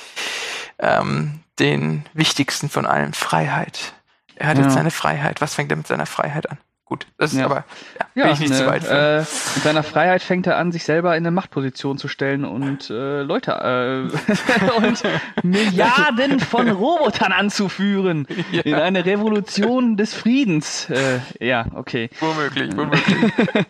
[0.79, 3.93] ähm, den wichtigsten von allen, Freiheit.
[4.36, 4.63] Er hat ja.
[4.63, 5.41] jetzt seine Freiheit.
[5.41, 6.58] Was fängt er mit seiner Freiheit an?
[6.89, 7.45] Gut, das ist ja.
[7.45, 7.65] aber
[7.99, 8.84] ja, ja, bin ich nicht ne, zu weit.
[8.84, 12.89] Äh, mit seiner Freiheit fängt er an, sich selber in eine Machtposition zu stellen und
[12.89, 15.04] äh, Leute äh, und
[15.43, 18.63] Milliarden von Robotern anzuführen ja.
[18.63, 20.89] in eine Revolution des Friedens.
[20.89, 22.10] Äh, ja, okay.
[22.21, 23.34] Womöglich, womöglich.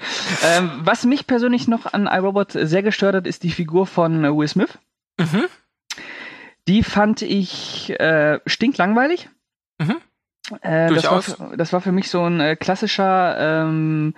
[0.46, 4.48] ähm, was mich persönlich noch an iRobot sehr gestört hat, ist die Figur von Will
[4.48, 4.80] Smith.
[5.18, 5.44] Mhm.
[6.70, 9.28] Die fand ich äh, stinklangweilig.
[9.78, 9.98] Mhm.
[10.62, 14.14] Äh, das, war, das, war, für mich so ein äh, klassischer ähm,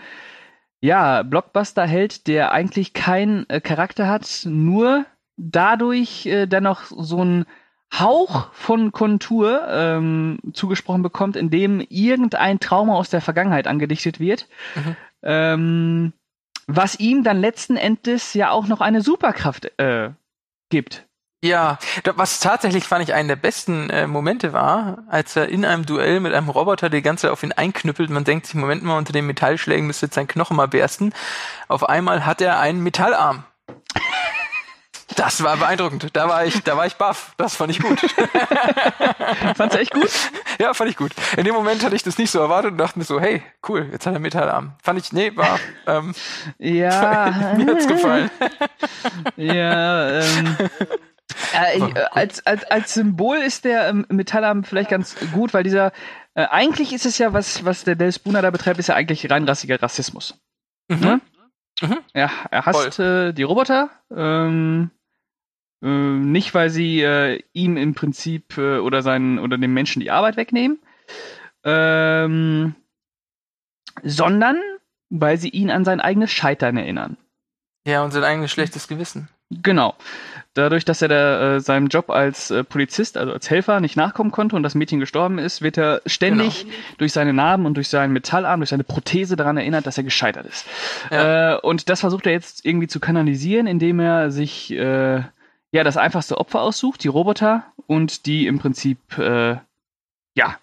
[0.80, 5.06] ja, Blockbuster-Held, der eigentlich keinen äh, Charakter hat, nur
[5.38, 7.46] dadurch äh, dennoch so ein
[7.94, 14.48] Hauch von Kontur ähm, zugesprochen bekommt, in dem irgendein Trauma aus der Vergangenheit angedichtet wird,
[14.76, 14.96] mhm.
[15.24, 16.14] ähm,
[16.68, 20.12] was ihm dann letzten Endes ja auch noch eine Superkraft äh,
[20.70, 21.06] gibt.
[21.44, 21.80] Ja,
[22.16, 26.20] was tatsächlich fand ich einen der besten äh, Momente war, als er in einem Duell
[26.20, 28.12] mit einem Roboter die ganze Zeit auf ihn einknüppelt.
[28.12, 31.14] Man denkt sich, Moment mal, unter den Metallschlägen müsste jetzt sein Knochen mal bersten.
[31.68, 33.44] Auf einmal hat er einen Metallarm.
[35.16, 36.10] Das war beeindruckend.
[36.14, 37.34] Da war ich, da war ich baff.
[37.38, 38.00] Das fand ich gut.
[39.58, 40.10] Fand's echt gut?
[40.60, 41.12] Ja, fand ich gut.
[41.36, 43.90] In dem Moment hatte ich das nicht so erwartet und dachte mir so, hey, cool,
[43.92, 44.74] jetzt hat er Metallarm.
[44.82, 46.14] Fand ich, nee, war, ähm,
[46.60, 47.54] ja.
[47.58, 48.30] mir hat's gefallen.
[49.36, 50.58] ja, ähm,
[51.54, 55.92] äh, ich, als, als, als Symbol ist der ähm, Metallarm vielleicht ganz gut, weil dieser,
[56.34, 59.30] äh, eigentlich ist es ja, was, was der Del Spooner da betreibt, ist ja eigentlich
[59.30, 60.40] reinrassiger Rassismus.
[60.88, 61.00] Mhm.
[61.00, 61.22] Ne?
[61.82, 61.98] Mhm.
[62.14, 64.92] Ja, er hasst äh, die Roboter, ähm,
[65.84, 70.12] Äh, nicht, weil sie äh, ihm im Prinzip äh, oder seinen oder dem Menschen die
[70.12, 70.80] Arbeit wegnehmen,
[71.64, 72.76] ähm,
[74.04, 74.58] sondern
[75.10, 77.18] weil sie ihn an sein eigenes Scheitern erinnern.
[77.88, 79.28] Ja, und sein eigenes schlechtes Gewissen.
[79.50, 79.96] Genau.
[80.54, 84.32] Dadurch, dass er da, äh, seinem Job als äh, Polizist, also als Helfer, nicht nachkommen
[84.32, 86.76] konnte und das Mädchen gestorben ist, wird er ständig genau.
[86.98, 90.46] durch seine Narben und durch seinen Metallarm, durch seine Prothese daran erinnert, dass er gescheitert
[90.46, 90.66] ist.
[91.10, 91.54] Ja.
[91.54, 95.22] Äh, und das versucht er jetzt irgendwie zu kanalisieren, indem er sich äh,
[95.72, 99.58] ja das einfachste Opfer aussucht, die Roboter, und die im Prinzip äh,
[100.34, 100.58] ja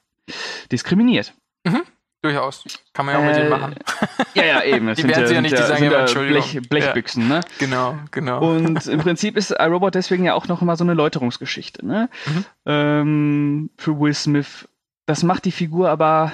[0.70, 1.34] diskriminiert.
[1.64, 1.82] Mhm.
[2.20, 2.64] Durchaus.
[2.92, 3.74] Kann man ja auch mit denen äh, machen.
[4.34, 4.92] Ja, ja, eben.
[4.94, 7.36] die werden sie ja nicht die sagen, ja, Blech, Blechbüchsen, ja.
[7.36, 7.40] ne?
[7.58, 8.40] Genau, genau.
[8.40, 12.08] Und im Prinzip ist iRobot deswegen ja auch noch immer so eine Läuterungsgeschichte, ne?
[12.26, 12.44] Mhm.
[12.66, 14.68] Ähm, für Will Smith.
[15.06, 16.32] Das macht die Figur aber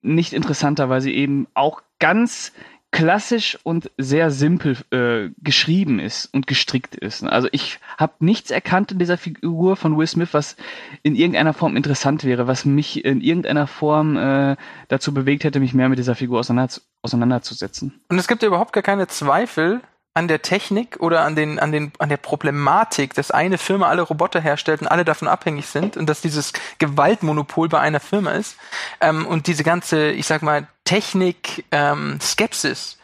[0.00, 2.52] nicht interessanter, weil sie eben auch ganz
[2.96, 7.22] klassisch und sehr simpel äh, geschrieben ist und gestrickt ist.
[7.24, 10.56] Also ich habe nichts erkannt in dieser Figur von Will Smith, was
[11.02, 14.56] in irgendeiner Form interessant wäre, was mich in irgendeiner Form äh,
[14.88, 18.00] dazu bewegt hätte, mich mehr mit dieser Figur auseinander auseinanderzusetzen.
[18.08, 19.82] Und es gibt ja überhaupt gar keine Zweifel,
[20.16, 24.00] an der Technik oder an den, an den, an der Problematik, dass eine Firma alle
[24.00, 28.56] Roboter herstellt und alle davon abhängig sind und dass dieses Gewaltmonopol bei einer Firma ist
[29.02, 32.96] ähm, und diese ganze, ich sag mal, Technik ähm, Skepsis,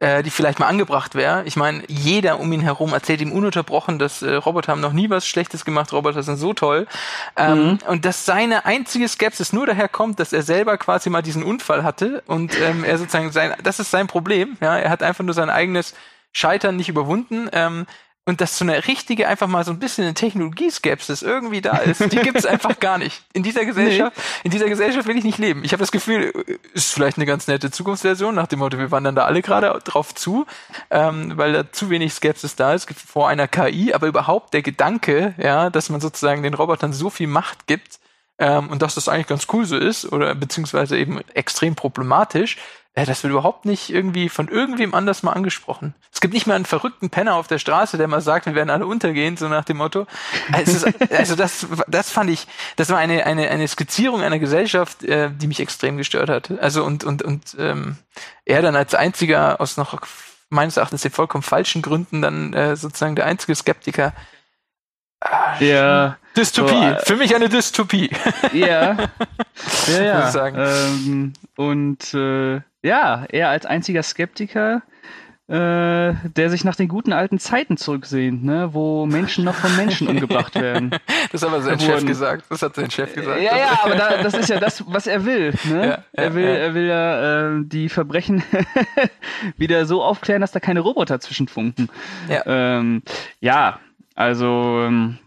[0.00, 1.44] äh, die vielleicht mal angebracht wäre.
[1.44, 5.08] Ich meine, jeder um ihn herum erzählt ihm ununterbrochen, dass äh, Roboter haben noch nie
[5.08, 6.88] was Schlechtes gemacht, Roboter sind so toll.
[7.36, 7.78] Ähm, mhm.
[7.86, 11.84] Und dass seine einzige Skepsis nur daher kommt, dass er selber quasi mal diesen Unfall
[11.84, 14.56] hatte und ähm, er sozusagen sein, das ist sein Problem.
[14.60, 15.94] Ja, er hat einfach nur sein eigenes
[16.36, 17.48] Scheitern nicht überwunden.
[17.52, 17.86] Ähm,
[18.28, 22.00] und dass so eine richtige, einfach mal so ein bisschen eine Technologieskepsis irgendwie da ist,
[22.12, 23.22] die gibt es einfach gar nicht.
[23.32, 24.22] In dieser Gesellschaft, nee.
[24.42, 25.62] in dieser Gesellschaft will ich nicht leben.
[25.62, 26.32] Ich habe das Gefühl,
[26.74, 30.12] ist vielleicht eine ganz nette Zukunftsversion, nach dem Motto, wir wandern da alle gerade drauf
[30.12, 30.44] zu,
[30.90, 35.34] ähm, weil da zu wenig Skepsis da ist vor einer KI, aber überhaupt der Gedanke,
[35.38, 38.00] ja, dass man sozusagen den Robotern so viel Macht gibt,
[38.38, 42.56] ähm, und dass das eigentlich ganz cool so ist, oder beziehungsweise eben extrem problematisch,
[42.98, 45.94] ja, das wird überhaupt nicht irgendwie von irgendwem anders mal angesprochen.
[46.10, 48.70] Es gibt nicht mal einen verrückten Penner auf der Straße, der mal sagt, wir werden
[48.70, 50.06] alle untergehen, so nach dem Motto.
[50.50, 52.46] Also, also das, das fand ich,
[52.76, 56.50] das war eine, eine, eine Skizzierung einer Gesellschaft, äh, die mich extrem gestört hat.
[56.58, 57.98] Also und, und, und ähm,
[58.46, 60.00] er dann als einziger aus noch
[60.48, 64.14] meines Erachtens den vollkommen falschen Gründen dann äh, sozusagen der einzige Skeptiker.
[65.20, 66.16] Ah, ja.
[66.36, 66.72] Dystopie.
[66.72, 68.10] So, äh, Für mich eine Dystopie.
[68.52, 68.96] Ja.
[69.88, 70.26] ja, ja.
[70.56, 74.82] Ähm, und äh, ja, er als einziger Skeptiker,
[75.48, 80.08] äh, der sich nach den guten alten Zeiten zurücksehnt, ne, wo Menschen noch von Menschen
[80.08, 80.90] umgebracht werden.
[81.32, 82.44] Das hat aber sein Chef gesagt.
[82.48, 83.40] Das hat sein Chef gesagt.
[83.42, 85.52] Ja, ja, aber da, das ist ja das, was er will.
[85.64, 85.86] Ne?
[85.86, 86.50] Ja, er will, ja.
[86.50, 88.42] er will ja äh, die Verbrechen
[89.56, 91.88] wieder so aufklären, dass da keine Roboter zwischenfunken.
[92.28, 93.02] Ja, ähm,
[93.40, 93.80] ja
[94.14, 95.18] also ähm,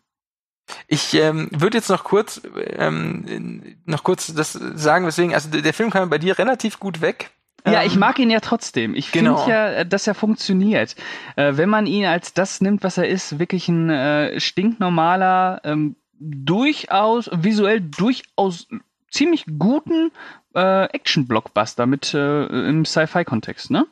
[0.87, 2.41] ich ähm, würde jetzt noch kurz
[2.77, 7.31] ähm, noch kurz das sagen, weswegen, also der Film kam bei dir relativ gut weg.
[7.65, 8.95] Ja, ich ähm, mag ihn ja trotzdem.
[8.95, 9.37] Ich genau.
[9.37, 10.95] finde ja, dass er funktioniert.
[11.35, 15.95] Äh, wenn man ihn als das nimmt, was er ist, wirklich ein äh, stinknormaler, ähm,
[16.19, 18.67] durchaus, visuell durchaus
[19.09, 20.11] ziemlich guten
[20.53, 23.85] äh, Action-Blockbuster mit äh, im Sci-Fi-Kontext, ne?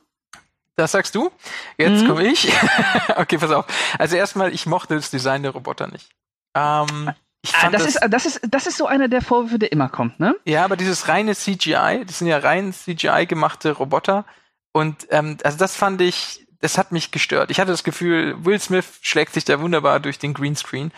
[0.75, 1.31] Das sagst du?
[1.77, 2.07] Jetzt mhm.
[2.07, 2.51] komme ich.
[3.15, 3.65] okay, pass auf.
[3.97, 6.09] Also erstmal, ich mochte das Design der Roboter nicht.
[6.53, 9.89] Ähm, ah, das, das, ist, das, ist, das ist so einer der Vorwürfe, der immer
[9.89, 10.35] kommt, ne?
[10.45, 14.25] Ja, aber dieses reine CGI, das sind ja rein CGI gemachte Roboter.
[14.71, 17.51] Und ähm, also das fand ich, das hat mich gestört.
[17.51, 20.91] Ich hatte das Gefühl, Will Smith schlägt sich da wunderbar durch den Greenscreen.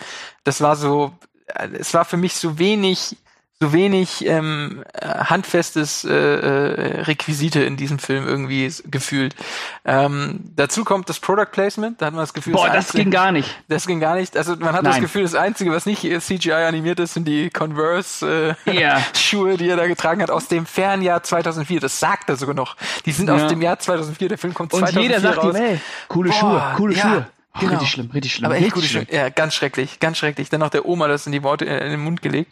[0.44, 1.14] Das war so,
[1.48, 3.18] äh, es war für mich so wenig
[3.62, 9.36] so wenig ähm, handfestes äh, äh, Requisite in diesem Film irgendwie gefühlt.
[9.84, 13.12] Ähm, dazu kommt das Product Placement, da hat man das Gefühl, Boah, das, das ging
[13.12, 13.54] gar nicht.
[13.68, 14.38] Das ging gar nicht.
[14.38, 14.94] Also man hat Nein.
[14.94, 19.02] das Gefühl, das Einzige, was nicht CGI animiert ist, sind die Converse äh, yeah.
[19.14, 21.82] Schuhe, die er da getragen hat, aus dem Fernjahr 2004.
[21.82, 22.78] Das sagt er sogar noch.
[23.06, 23.36] Die sind ja.
[23.36, 25.56] aus dem Jahr 2004, der Film kommt Und 2004 jeder sagt raus.
[25.58, 27.02] Ihm, ey, coole Boah, Schuhe, coole ja.
[27.02, 27.28] Schuhe.
[27.56, 27.72] Oh, genau.
[27.74, 28.46] Richtig schlimm, richtig schlimm.
[28.46, 29.08] Aber echt richtig schlimm.
[29.12, 30.50] Ja, ganz schrecklich, ganz schrecklich.
[30.50, 32.52] Dann noch der Oma das in die Worte in den Mund gelegt.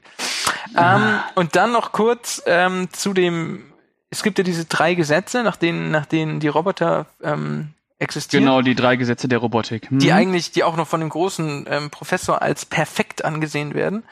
[0.76, 3.74] Ähm, und dann noch kurz ähm, zu dem,
[4.10, 8.46] es gibt ja diese drei Gesetze, nach denen, nach denen die Roboter ähm, existieren.
[8.46, 9.92] Genau, die drei Gesetze der Robotik.
[9.92, 10.00] Mhm.
[10.00, 14.04] Die eigentlich, die auch noch von dem großen ähm, Professor als perfekt angesehen werden.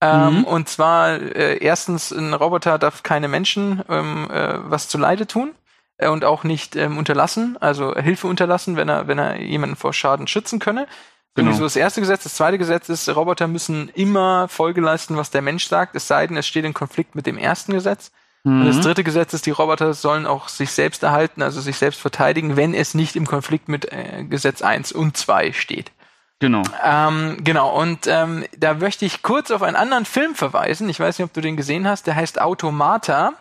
[0.00, 0.44] Ähm, mhm.
[0.44, 5.52] Und zwar äh, erstens, ein Roboter darf keine Menschen ähm, äh, was zu Leide tun
[5.96, 9.92] äh, und auch nicht ähm, unterlassen, also Hilfe unterlassen, wenn er, wenn er jemanden vor
[9.92, 10.88] Schaden schützen könne.
[11.34, 11.52] Genau.
[11.52, 12.24] So das erste Gesetz.
[12.24, 16.26] Das zweite Gesetz ist, Roboter müssen immer Folge leisten, was der Mensch sagt, es sei
[16.26, 18.12] denn, es steht in Konflikt mit dem ersten Gesetz.
[18.44, 18.60] Mhm.
[18.60, 18.82] Und das mhm.
[18.82, 22.74] dritte Gesetz ist, die Roboter sollen auch sich selbst erhalten, also sich selbst verteidigen, wenn
[22.74, 25.92] es nicht im Konflikt mit äh, Gesetz 1 und 2 steht.
[26.38, 26.62] Genau.
[26.84, 30.88] Ähm, genau, und ähm, da möchte ich kurz auf einen anderen Film verweisen.
[30.88, 32.08] Ich weiß nicht, ob du den gesehen hast.
[32.08, 33.34] Der heißt Automata.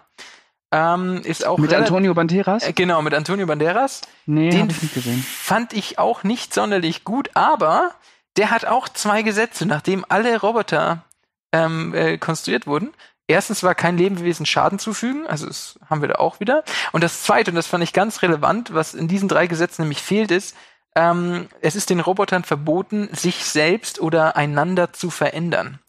[0.71, 2.63] Ähm, ist auch mit Antonio Banderas?
[2.63, 4.01] Äh, genau, mit Antonio Banderas.
[4.25, 5.21] Nee, den ich nicht gesehen.
[5.21, 7.91] fand ich auch nicht sonderlich gut, aber
[8.37, 11.03] der hat auch zwei Gesetze, nachdem alle Roboter
[11.51, 12.93] ähm, äh, konstruiert wurden.
[13.27, 16.63] Erstens war kein Lebewesen Schaden zufügen, also das haben wir da auch wieder.
[16.91, 20.01] Und das zweite, und das fand ich ganz relevant, was in diesen drei Gesetzen nämlich
[20.01, 20.55] fehlt, ist,
[20.95, 25.79] ähm, es ist den Robotern verboten, sich selbst oder einander zu verändern.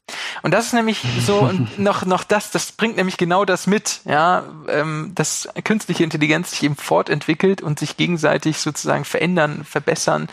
[0.43, 4.45] Und das ist nämlich so noch noch das, das bringt nämlich genau das mit, ja,
[4.69, 10.29] ähm, dass künstliche Intelligenz sich eben fortentwickelt und sich gegenseitig sozusagen verändern, verbessern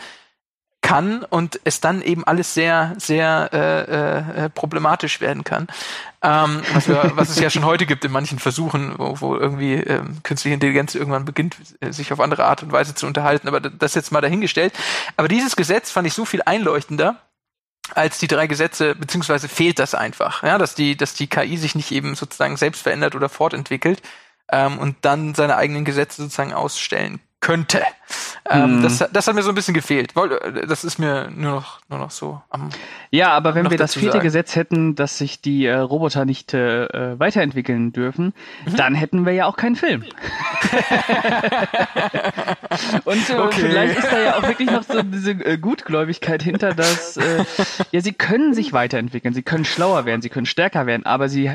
[0.82, 5.68] kann und es dann eben alles sehr, sehr äh, äh, problematisch werden kann.
[6.22, 9.74] Ähm, was, wir, was es ja schon heute gibt in manchen Versuchen, wo, wo irgendwie
[9.74, 13.48] ähm, künstliche Intelligenz irgendwann beginnt, äh, sich auf andere Art und Weise zu unterhalten.
[13.48, 14.72] Aber das jetzt mal dahingestellt.
[15.16, 17.16] Aber dieses Gesetz fand ich so viel einleuchtender
[17.94, 21.74] als die drei Gesetze, beziehungsweise fehlt das einfach, ja, dass die, dass die KI sich
[21.74, 24.00] nicht eben sozusagen selbst verändert oder fortentwickelt
[24.50, 27.82] ähm, und dann seine eigenen Gesetze sozusagen ausstellen könnte.
[28.48, 28.82] Ähm, mhm.
[28.82, 30.12] das, das hat mir so ein bisschen gefehlt.
[30.66, 32.70] Das ist mir nur noch, nur noch so am.
[33.10, 34.24] Ja, aber wenn wir das vierte sagen.
[34.24, 38.34] Gesetz hätten, dass sich die äh, Roboter nicht äh, äh, weiterentwickeln dürfen,
[38.66, 38.76] mhm.
[38.76, 40.02] dann hätten wir ja auch keinen Film.
[43.04, 43.60] Und äh, okay.
[43.60, 47.44] vielleicht ist da ja auch wirklich noch so diese äh, Gutgläubigkeit hinter, dass äh,
[47.92, 51.52] ja sie können sich weiterentwickeln, sie können schlauer werden, sie können stärker werden, aber sie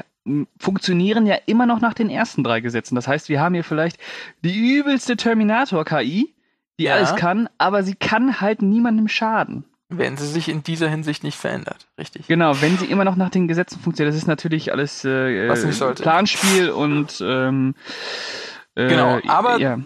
[0.57, 2.95] funktionieren ja immer noch nach den ersten drei Gesetzen.
[2.95, 3.97] Das heißt, wir haben hier vielleicht
[4.43, 6.33] die übelste Terminator-KI,
[6.79, 6.95] die ja.
[6.95, 9.65] alles kann, aber sie kann halt niemandem schaden.
[9.89, 12.27] Wenn sie sich in dieser Hinsicht nicht verändert, richtig.
[12.27, 14.15] Genau, wenn sie immer noch nach den Gesetzen funktioniert.
[14.15, 15.47] Das ist natürlich alles äh,
[15.93, 17.75] Planspiel und ähm,
[18.73, 19.79] äh, genau, aber ja.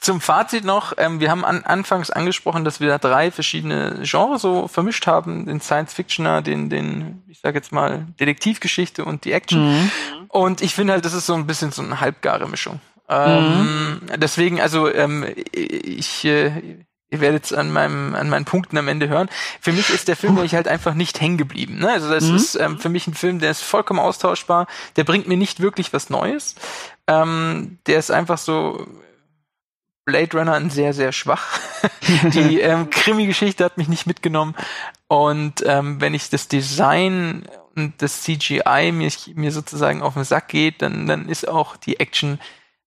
[0.00, 4.42] Zum Fazit noch, ähm, wir haben an, anfangs angesprochen, dass wir da drei verschiedene Genres
[4.42, 9.72] so vermischt haben, den Science-Fictioner, den, den, ich sag jetzt mal, Detektivgeschichte und die Action.
[9.72, 9.90] Mhm.
[10.28, 12.80] Und ich finde halt, das ist so ein bisschen so eine halbgare Mischung.
[13.08, 14.00] Ähm, mhm.
[14.18, 19.08] Deswegen, also ähm, ich, äh, ihr werdet es an meinem an meinen Punkten am Ende
[19.08, 19.28] hören.
[19.60, 21.78] Für mich ist der Film nämlich halt einfach nicht hängen geblieben.
[21.78, 21.90] Ne?
[21.90, 22.36] Also das mhm.
[22.36, 24.66] ist ähm, für mich ein Film, der ist vollkommen austauschbar.
[24.96, 26.54] Der bringt mir nicht wirklich was Neues.
[27.06, 28.86] Ähm, der ist einfach so
[30.08, 31.60] Blade Runner sehr, sehr schwach.
[32.32, 34.54] die ähm, Krimi-Geschichte hat mich nicht mitgenommen.
[35.06, 40.48] Und ähm, wenn ich das Design und das CGI mir, mir sozusagen auf den Sack
[40.48, 42.40] geht, dann, dann ist auch die Action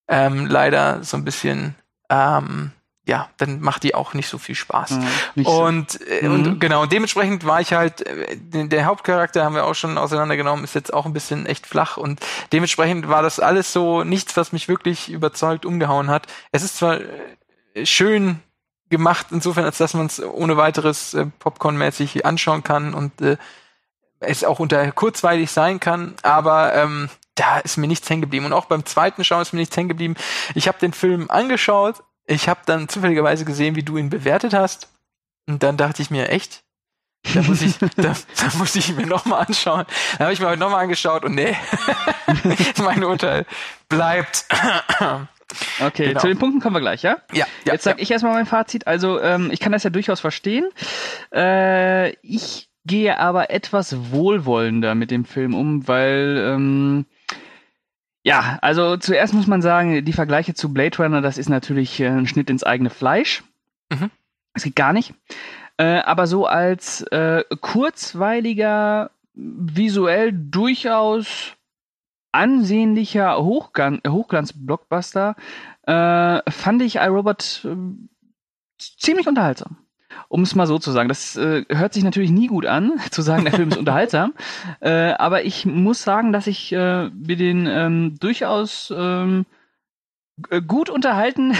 [0.07, 1.75] ähm, leider so ein bisschen
[2.10, 2.71] ähm,
[3.05, 4.91] ja, dann macht die auch nicht so viel Spaß.
[5.35, 6.05] Mhm, und, so.
[6.05, 6.59] äh, und mhm.
[6.59, 8.37] genau, dementsprechend war ich halt, äh,
[8.67, 12.19] der Hauptcharakter haben wir auch schon auseinandergenommen, ist jetzt auch ein bisschen echt flach und
[12.53, 16.27] dementsprechend war das alles so nichts, was mich wirklich überzeugt umgehauen hat.
[16.51, 16.99] Es ist zwar
[17.73, 18.39] äh, schön
[18.89, 23.37] gemacht, insofern, als dass man es ohne weiteres äh, Popcorn-mäßig anschauen kann und äh,
[24.19, 28.45] es auch unter kurzweilig sein kann, aber ähm, da ist mir nichts hängen geblieben.
[28.45, 30.15] Und auch beim zweiten Schauen ist mir nichts hängen geblieben.
[30.53, 34.89] Ich habe den Film angeschaut, ich habe dann zufälligerweise gesehen, wie du ihn bewertet hast.
[35.47, 36.63] Und dann dachte ich mir, echt?
[37.34, 39.86] Da muss ich, da, da muss ich mir nochmal anschauen.
[40.17, 41.55] Da habe ich mir heute nochmal angeschaut und nee,
[42.84, 43.45] mein Urteil
[43.89, 44.45] bleibt.
[45.79, 46.19] Okay, genau.
[46.19, 47.17] zu den Punkten kommen wir gleich, ja?
[47.34, 47.45] Ja.
[47.65, 48.03] ja Jetzt sage ja.
[48.03, 48.88] ich erstmal mein Fazit.
[48.88, 50.69] Also, ähm, ich kann das ja durchaus verstehen.
[51.34, 57.05] Äh, ich gehe aber etwas wohlwollender mit dem Film um, weil ähm,
[58.23, 62.07] ja, also zuerst muss man sagen, die Vergleiche zu Blade Runner, das ist natürlich äh,
[62.07, 63.43] ein Schnitt ins eigene Fleisch.
[63.91, 64.12] Mhm.
[64.53, 65.13] Das geht gar nicht.
[65.77, 71.55] Äh, aber so als äh, kurzweiliger, visuell durchaus
[72.31, 75.36] ansehnlicher Hochglan Hochglanz-Blockbuster
[75.84, 77.75] äh, fand ich iRobot äh,
[78.77, 79.77] ziemlich unterhaltsam
[80.28, 81.10] um es mal so zu sagen.
[81.10, 84.34] Das äh, hört sich natürlich nie gut an, zu sagen, der Film ist unterhaltsam.
[84.80, 89.45] Äh, aber ich muss sagen, dass ich äh, mir den ähm, durchaus ähm,
[90.67, 91.56] gut unterhalten.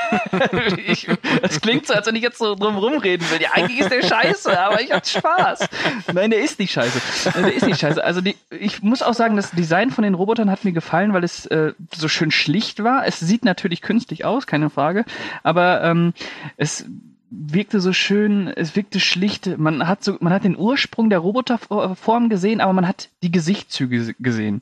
[0.86, 1.08] ich,
[1.40, 3.40] das klingt so, als wenn ich jetzt so drum rumreden will.
[3.40, 5.68] Ja, eigentlich ist der scheiße, aber ich hatte Spaß.
[6.12, 7.00] Nein, der ist nicht scheiße.
[7.34, 8.02] Der ist nicht scheiße.
[8.02, 11.24] Also die, ich muss auch sagen, das Design von den Robotern hat mir gefallen, weil
[11.24, 13.06] es äh, so schön schlicht war.
[13.06, 15.04] Es sieht natürlich künstlich aus, keine Frage.
[15.42, 16.12] Aber ähm,
[16.56, 16.86] es
[17.32, 19.58] wirkte so schön, es wirkte schlicht.
[19.58, 24.14] Man hat so, man hat den Ursprung der Roboterform gesehen, aber man hat die Gesichtszüge
[24.18, 24.60] gesehen.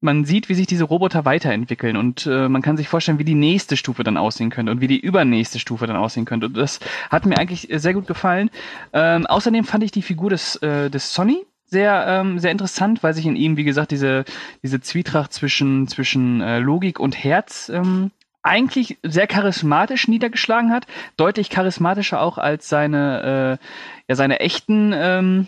[0.00, 3.34] Man sieht, wie sich diese Roboter weiterentwickeln und äh, man kann sich vorstellen, wie die
[3.34, 6.46] nächste Stufe dann aussehen könnte und wie die übernächste Stufe dann aussehen könnte.
[6.46, 6.80] Und das
[7.10, 8.48] hat mir eigentlich sehr gut gefallen.
[8.94, 13.12] Ähm, außerdem fand ich die Figur des, äh, des Sonny sehr, ähm, sehr interessant, weil
[13.12, 14.24] sich in ihm, wie gesagt, diese,
[14.62, 18.10] diese Zwietracht zwischen, zwischen äh, Logik und Herz ähm,
[18.42, 20.86] eigentlich sehr charismatisch niedergeschlagen hat,
[21.16, 23.64] deutlich charismatischer auch als seine, äh,
[24.08, 25.46] ja, seine echten ähm,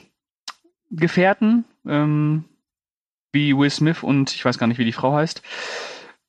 [0.90, 2.44] Gefährten, ähm,
[3.32, 5.42] wie Will Smith und ich weiß gar nicht, wie die Frau heißt.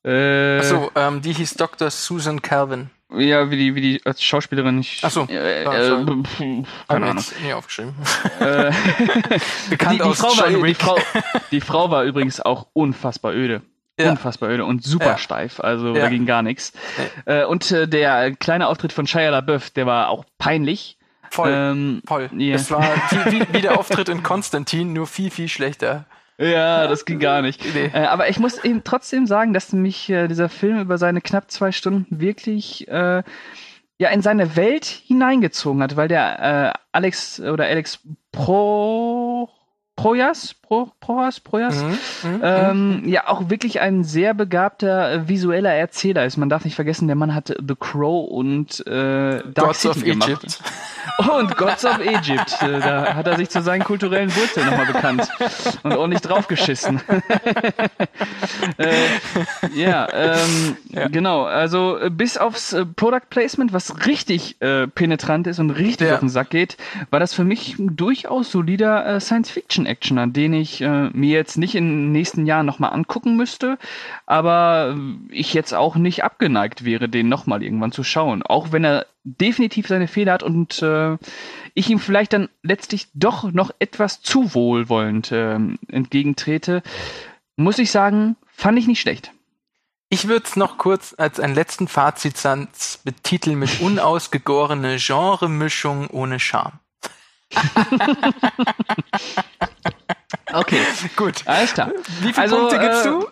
[0.05, 1.89] Äh, Achso, ähm, die hieß Dr.
[1.89, 2.89] Susan Calvin.
[3.15, 4.79] Ja, wie die, wie die als Schauspielerin.
[4.79, 5.65] Ich, Achso, äh, äh,
[6.87, 7.23] keine Ahnung.
[7.43, 7.93] Nie aufgeschrieben.
[8.39, 8.71] Äh,
[9.69, 10.73] Bekannt die, die, aus Frau war, die.
[10.73, 10.97] Frau,
[11.51, 13.61] die Frau war übrigens auch unfassbar öde.
[14.03, 14.11] Ja.
[14.11, 15.17] Unfassbar öde und super Ja.
[15.17, 16.03] steif, also Ja.
[16.03, 16.73] da ging gar nichts.
[17.25, 20.97] Äh, und äh, der kleine Auftritt von Shia LaBeouf, der war auch peinlich.
[21.31, 22.29] Voll, Ähm, voll.
[22.37, 22.53] ja.
[22.53, 26.05] Das war wie, wie, wie der Auftritt in Konstantin, nur viel, viel schlechter.
[26.37, 27.61] Ja, das ging gar nicht.
[27.75, 27.89] Nee.
[27.93, 31.49] Äh, aber ich muss eben trotzdem sagen, dass mich äh, dieser Film über seine knapp
[31.49, 33.23] zwei Stunden wirklich äh,
[33.99, 37.99] ja in seine Welt hineingezogen hat, weil der äh, Alex oder Alex
[38.31, 39.49] Pro
[39.95, 45.71] Projas, Pro, Projas, Projas, Mhm, mhm, ähm, ja auch wirklich ein sehr begabter äh, visueller
[45.73, 46.37] Erzähler ist.
[46.37, 48.91] Man darf nicht vergessen, der Mann hat The Crow und äh,
[49.53, 50.29] Dark Gods City of gemacht.
[50.29, 50.59] Egypt.
[51.35, 52.57] Und Gods of Egypt.
[52.61, 55.27] Äh, Da hat er sich zu seinen kulturellen Wurzeln nochmal bekannt
[55.83, 57.01] und ordentlich draufgeschissen.
[58.77, 58.93] äh,
[59.75, 61.07] ja, ähm, Ja.
[61.09, 61.43] genau.
[61.43, 66.13] Also äh, bis aufs Product Placement, was richtig äh, penetrant ist und richtig Ja.
[66.15, 66.77] auf den Sack geht,
[67.09, 69.19] war das für mich ein durchaus solider äh,
[69.83, 73.77] Science-Fiction-Actioner, den ich äh, mir jetzt nicht in den nächsten Jahren nochmal angucken müsste,
[74.25, 78.43] aber äh, ich jetzt auch nicht abgeneigt wäre, den nochmal irgendwann zu schauen.
[78.43, 81.17] Auch wenn er definitiv seine Fehler hat und äh,
[81.73, 86.83] ich ihm vielleicht dann letztlich doch noch etwas zu wohlwollend ähm, entgegentrete,
[87.55, 89.31] muss ich sagen, fand ich nicht schlecht.
[90.09, 96.79] Ich würde es noch kurz als einen letzten Fazitsatz betiteln mit unausgegorene Genremischung ohne Charme.
[100.53, 100.81] Okay,
[101.15, 101.47] Gut.
[101.47, 101.91] alles klar.
[102.21, 103.27] Wie viele Also, Punkte gibst äh, du?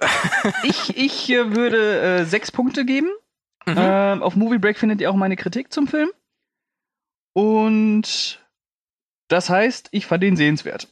[0.63, 3.09] Ich, ich äh, würde äh, sechs Punkte geben.
[3.67, 3.75] Mhm.
[3.77, 6.09] Ähm, auf Movie Break findet ihr auch meine Kritik zum Film.
[7.33, 8.39] Und
[9.27, 10.87] das heißt, ich fand ihn sehenswert.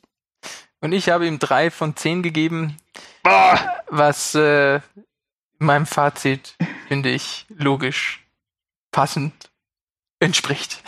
[0.81, 2.77] Und ich habe ihm drei von zehn gegeben,
[3.87, 4.81] was äh,
[5.57, 6.55] meinem Fazit,
[6.87, 8.25] finde ich, logisch,
[8.91, 9.49] passend
[10.19, 10.81] entspricht.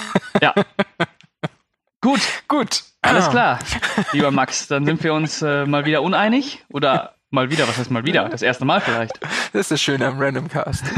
[2.00, 2.82] Gut, Gut.
[3.02, 3.58] alles klar.
[4.12, 6.64] Lieber Max, dann sind wir uns äh, mal wieder uneinig.
[6.72, 8.28] Oder mal wieder, was heißt mal wieder?
[8.28, 9.18] Das erste Mal vielleicht.
[9.52, 10.84] Das ist das Schöne am Random Cast.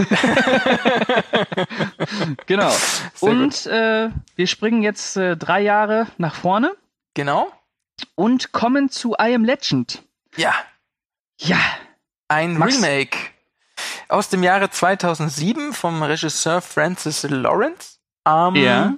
[2.47, 2.71] Genau.
[3.15, 6.73] Sehr Und äh, wir springen jetzt äh, drei Jahre nach vorne
[7.15, 7.51] Genau.
[8.15, 10.03] und kommen zu I Am Legend.
[10.37, 10.55] Ja.
[11.41, 11.59] Ja,
[12.29, 12.77] Ein Max?
[12.77, 13.17] Remake
[14.09, 17.99] aus dem Jahre 2007 vom Regisseur Francis Lawrence.
[18.27, 18.95] Ähm, Ja.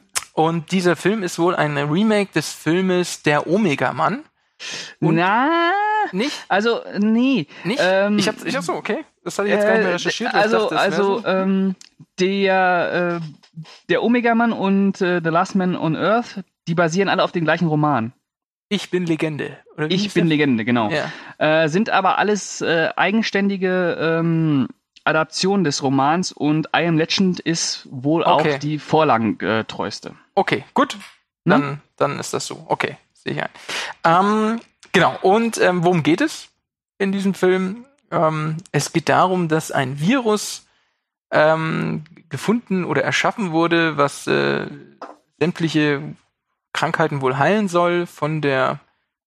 [0.48, 4.24] Und dieser Film ist wohl ein Remake des Filmes Der Omega-Mann.
[5.00, 5.70] Na,
[6.12, 6.32] Nicht?
[6.48, 7.46] also nee.
[7.64, 7.80] Nicht?
[7.82, 9.04] Ähm, ich hab's, ich hab so, okay.
[9.24, 10.34] Das hatte ich jetzt gar nicht mehr Äh, recherchiert.
[10.34, 11.26] Also, dachte, das also so.
[11.26, 11.74] ähm,
[12.18, 13.60] der, äh,
[13.90, 17.68] der Omega-Mann und äh, The Last Man on Earth, die basieren alle auf dem gleichen
[17.68, 18.12] Roman.
[18.68, 19.56] ich bin Legende.
[19.88, 20.36] Ich bin der?
[20.36, 20.90] Legende, genau.
[20.90, 21.64] Ja.
[21.64, 24.68] Äh, sind aber alles äh, eigenständige ähm,
[25.04, 28.54] Adaptionen des Romans und I Am Legend ist wohl Okay.
[28.54, 30.14] auch die vorlagentreueste.
[30.40, 30.96] Okay, gut.
[31.44, 31.60] Ne?
[31.60, 32.64] Dann, dann ist das so.
[32.66, 33.50] Okay, sehe ich ein.
[34.04, 34.60] Ähm,
[34.90, 35.18] genau.
[35.20, 36.48] Und ähm, worum geht es
[36.96, 37.84] in diesem Film?
[38.10, 40.66] Ähm, es geht darum, dass ein Virus
[41.30, 44.66] ähm, gefunden oder erschaffen wurde, was äh,
[45.38, 46.14] sämtliche
[46.72, 48.80] Krankheiten wohl heilen soll, von der,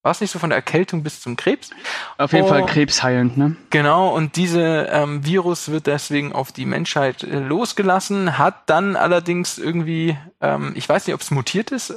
[0.03, 1.71] war es nicht so, von der Erkältung bis zum Krebs.
[2.17, 2.49] Auf jeden Oh.
[2.49, 3.55] Fall krebsheilend, ne?
[3.71, 9.57] Genau, und diese ähm, Virus wird deswegen auf die Menschheit äh, losgelassen, hat dann allerdings
[9.57, 11.89] irgendwie, ähm, ich weiß nicht, ob es mutiert ist.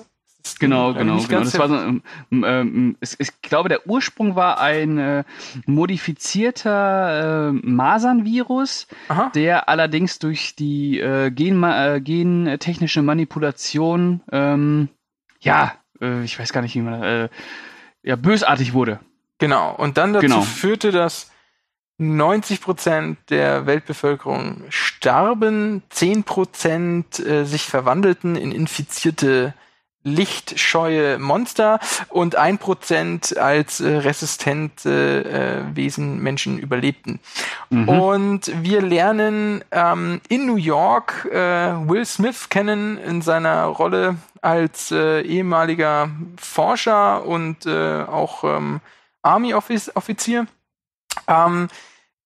[0.45, 1.41] Ist, Genau, genau, genau.
[1.41, 5.25] Das war so, ähm, ähm, es, ich glaube, der Ursprung war ein äh,
[5.67, 9.31] modifizierter äh, Masernvirus, Aha.
[9.35, 14.89] der allerdings durch die äh, Genma äh, gentechnische Manipulation, ähm,
[15.41, 17.29] ja, äh, ich weiß gar nicht, wie man, äh,
[18.07, 19.01] ja, bösartig wurde.
[19.39, 19.75] Genau.
[19.75, 20.41] Und dann dazu Genau.
[20.41, 21.31] führte, dass
[21.99, 29.55] 90 Prozent der Weltbevölkerung starben, 10 Prozent äh, sich verwandelten in infizierte
[30.07, 37.19] lichtscheue Monster und 1 Prozent als äh, resistente äh, Wesen Menschen überlebten.
[37.71, 37.89] Mhm.
[37.89, 41.37] Und wir lernen ähm, in New York äh,
[41.89, 48.81] Will Smith kennen in seiner Rolle als äh, ehemaliger Forscher und äh, auch ähm,
[49.23, 50.47] Army-Offizier,
[51.27, 51.67] ähm,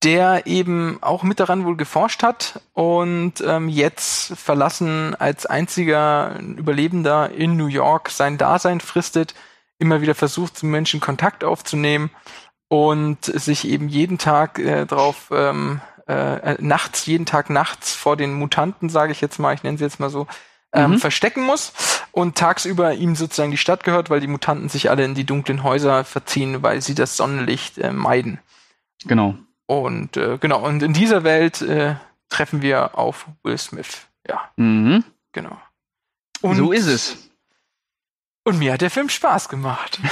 [0.02, 7.30] der eben auch mit daran wohl geforscht hat und ähm, jetzt verlassen als einziger Überlebender
[7.30, 9.34] in New York sein Dasein fristet,
[9.78, 12.10] immer wieder versucht, zu Menschen Kontakt aufzunehmen
[12.68, 18.32] und sich eben jeden Tag äh, darauf ähm, äh, nachts, jeden Tag nachts vor den
[18.32, 20.26] Mutanten, sage ich jetzt mal, ich nenne sie jetzt mal so,
[20.72, 20.98] ähm, mhm.
[20.98, 21.72] verstecken muss
[22.12, 25.62] und tagsüber ihm sozusagen die Stadt gehört, weil die Mutanten sich alle in die dunklen
[25.62, 28.38] Häuser verziehen, weil sie das Sonnenlicht äh, meiden.
[29.04, 29.34] Genau.
[29.70, 31.94] Und äh, genau, und in dieser Welt äh,
[32.28, 34.08] treffen wir auf Will Smith.
[34.26, 34.50] Ja.
[34.56, 35.04] Mhm.
[35.30, 35.56] Genau.
[36.40, 37.30] Und, so ist es.
[38.42, 40.00] Und mir hat der Film Spaß gemacht.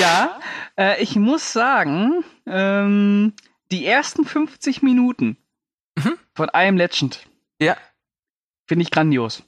[0.00, 0.40] ja,
[0.78, 3.34] äh, ich muss sagen, ähm,
[3.70, 5.36] die ersten 50 Minuten
[5.94, 6.16] mhm.
[6.34, 7.26] von I Am Legend.
[7.60, 7.76] Ja.
[8.66, 9.42] Finde ich grandios.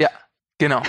[0.00, 0.10] Ja,
[0.58, 0.84] genau.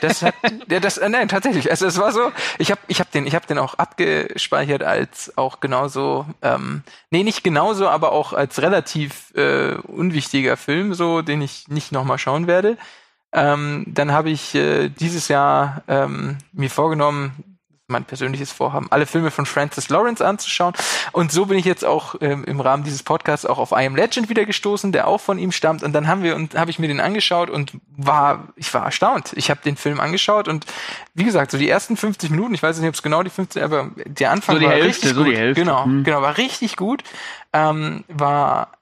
[0.00, 0.34] Das hat,
[0.70, 1.70] ja, das, äh, nein, tatsächlich.
[1.70, 5.36] Also es war so, ich habe ich hab den, ich hab den auch abgespeichert als
[5.36, 11.42] auch genauso, ähm, nee, nicht genauso, aber auch als relativ äh, unwichtiger Film, so, den
[11.42, 12.76] ich nicht nochmal schauen werde.
[13.32, 17.55] Ähm, dann habe ich äh, dieses Jahr ähm, mir vorgenommen,
[17.88, 20.74] mein persönliches Vorhaben, alle Filme von Francis Lawrence anzuschauen.
[21.12, 23.94] Und so bin ich jetzt auch ähm, im Rahmen dieses Podcasts auch auf I Am
[23.94, 25.84] Legend wieder gestoßen, der auch von ihm stammt.
[25.84, 29.32] Und dann haben wir und habe ich mir den angeschaut und war, ich war erstaunt.
[29.36, 30.66] Ich habe den Film angeschaut und
[31.14, 33.62] wie gesagt, so die ersten 50 Minuten, ich weiß nicht, ob es genau die 50,
[33.62, 35.32] aber der Anfang so die war Hälfte, richtig so gut.
[35.32, 35.62] Die Hälfte.
[35.62, 36.02] Genau, mhm.
[36.02, 37.04] genau, war richtig gut.
[37.52, 38.72] Ähm, war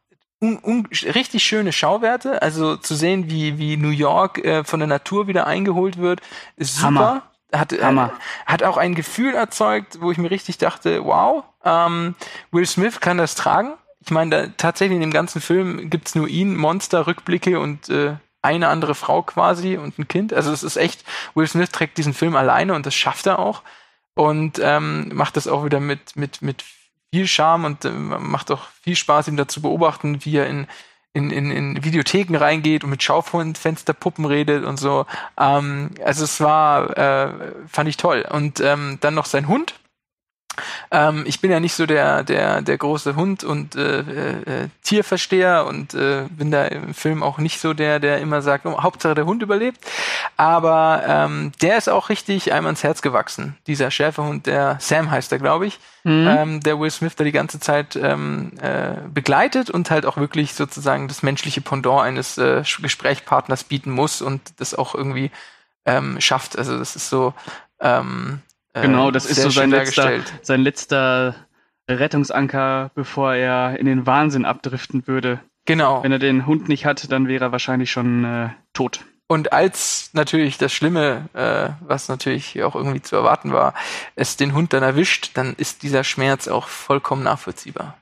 [0.40, 4.86] Un, un, richtig schöne Schauwerte, also zu sehen, wie, wie New York äh, von der
[4.86, 6.20] Natur wieder eingeholt wird,
[6.56, 6.86] ist super.
[6.86, 7.22] Hammer
[7.58, 8.08] hat, äh,
[8.46, 12.14] hat auch ein Gefühl erzeugt, wo ich mir richtig dachte, wow, ähm,
[12.50, 13.74] Will Smith kann das tragen.
[14.00, 18.68] Ich meine, tatsächlich in dem ganzen Film gibt's nur ihn, Monster, Rückblicke und äh, eine
[18.68, 20.34] andere Frau quasi und ein Kind.
[20.34, 23.62] Also es ist echt, Will Smith trägt diesen Film alleine und das schafft er auch.
[24.14, 26.62] Und ähm, macht das auch wieder mit, mit, mit
[27.10, 30.66] viel Charme und äh, macht auch viel Spaß, ihm dazu beobachten, wie er in
[31.14, 35.06] in, in, in Videotheken reingeht und mit Schaufensterpuppen redet und so.
[35.38, 37.32] Ähm, also es war, äh,
[37.68, 38.26] fand ich toll.
[38.28, 39.74] Und ähm, dann noch sein Hund.
[40.90, 45.66] Ähm, ich bin ja nicht so der, der, der große Hund- und äh, äh, Tierversteher
[45.66, 49.14] und äh, bin da im Film auch nicht so der, der immer sagt, oh, Hauptsache
[49.14, 49.78] der Hund überlebt.
[50.36, 53.56] Aber ähm, der ist auch richtig einem ans Herz gewachsen.
[53.66, 56.28] Dieser Schäferhund, der Sam heißt er, glaube ich mhm.
[56.28, 60.54] ähm, der Will Smith da die ganze Zeit ähm, äh, begleitet und halt auch wirklich
[60.54, 65.30] sozusagen das menschliche Pendant eines äh, Gesprächspartners bieten muss und das auch irgendwie
[65.86, 66.56] ähm, schafft.
[66.56, 67.34] Also das ist so
[67.80, 68.43] ähm, äh,
[68.82, 71.34] genau, das ist so sein letzter, sein letzter
[71.88, 75.40] Rettungsanker, bevor er in den Wahnsinn abdriften würde.
[75.66, 76.02] Genau.
[76.02, 79.00] Wenn er den Hund nicht hat, dann wäre er wahrscheinlich schon äh, tot.
[79.26, 83.74] Und als natürlich das Schlimme, äh, was natürlich auch irgendwie zu erwarten war,
[84.16, 87.96] es den Hund dann erwischt, dann ist dieser Schmerz auch vollkommen nachvollziehbar.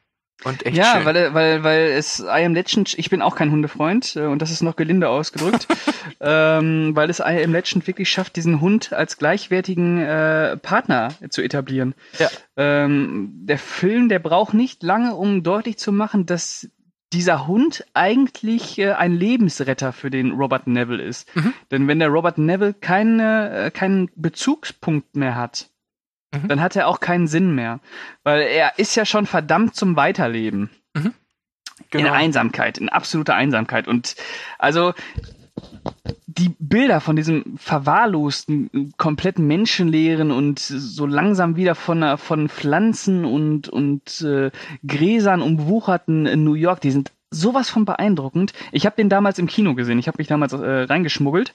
[0.45, 1.05] Und echt ja, schön.
[1.05, 4.51] weil weil weil es I Am Legend, ich bin auch kein Hundefreund äh, und das
[4.51, 5.69] ist noch gelinde ausgedrückt,
[6.21, 11.43] ähm, weil es I Am Legend wirklich schafft, diesen Hund als gleichwertigen äh, Partner zu
[11.43, 11.95] etablieren.
[12.19, 12.29] Ja.
[12.57, 16.69] Ähm, der Film, der braucht nicht lange, um deutlich zu machen, dass
[17.13, 21.35] dieser Hund eigentlich äh, ein Lebensretter für den Robert Neville ist.
[21.37, 21.55] Mhm.
[21.71, 25.69] Denn wenn der Robert Neville keine, äh, keinen Bezugspunkt mehr hat,
[26.33, 26.49] mhm.
[26.49, 27.81] dann hat er auch keinen Sinn mehr.
[28.25, 30.71] Weil er ist ja schon verdammt zum Weiterleben.
[30.95, 31.15] Mhm.
[31.91, 32.09] Genau.
[32.09, 33.87] In Einsamkeit, in absoluter Einsamkeit.
[33.87, 34.17] Und
[34.59, 34.95] also
[36.27, 43.69] die Bilder von diesem verwahrlosten, komplett menschenleeren und so langsam wieder von, von Pflanzen und,
[43.69, 44.51] und äh,
[44.87, 48.53] Gräsern umwucherten in New York, die sind sowas von beeindruckend.
[48.73, 51.53] Ich habe den damals im Kino gesehen, ich habe mich damals äh, reingeschmuggelt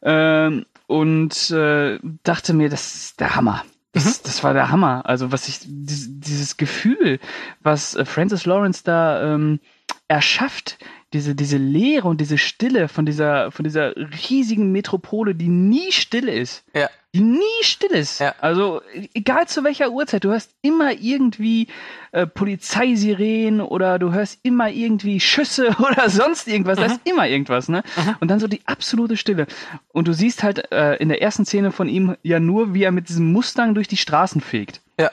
[0.00, 0.50] äh,
[0.86, 3.64] und äh, dachte mir, das ist der Hammer.
[3.92, 4.22] Das, mhm.
[4.24, 5.02] das war der Hammer.
[5.06, 7.18] Also was ich, dieses, Gefühl,
[7.62, 9.60] was äh, Francis Lawrence da ähm,
[10.08, 10.78] erschafft,
[11.12, 16.28] diese, diese Leere und diese Stille von dieser, von dieser riesigen Metropole, die nie still
[16.28, 16.64] ist.
[16.74, 16.88] Ja.
[17.12, 18.20] Die nie still ist.
[18.20, 18.36] Ja.
[18.40, 18.80] Also,
[19.12, 21.66] egal zu welcher Uhrzeit, du hörst immer irgendwie
[22.12, 26.78] äh, Polizeisirenen oder du hörst immer irgendwie Schüsse oder sonst irgendwas.
[26.78, 26.82] Mhm.
[26.82, 27.82] Da ist immer irgendwas, ne?
[27.96, 28.16] Mhm.
[28.20, 29.48] Und dann so die absolute Stille.
[29.88, 32.92] Und du siehst halt äh, in der ersten Szene von ihm ja nur, wie er
[32.92, 34.80] mit diesem Mustang durch die Straßen fegt.
[34.98, 35.10] Ja.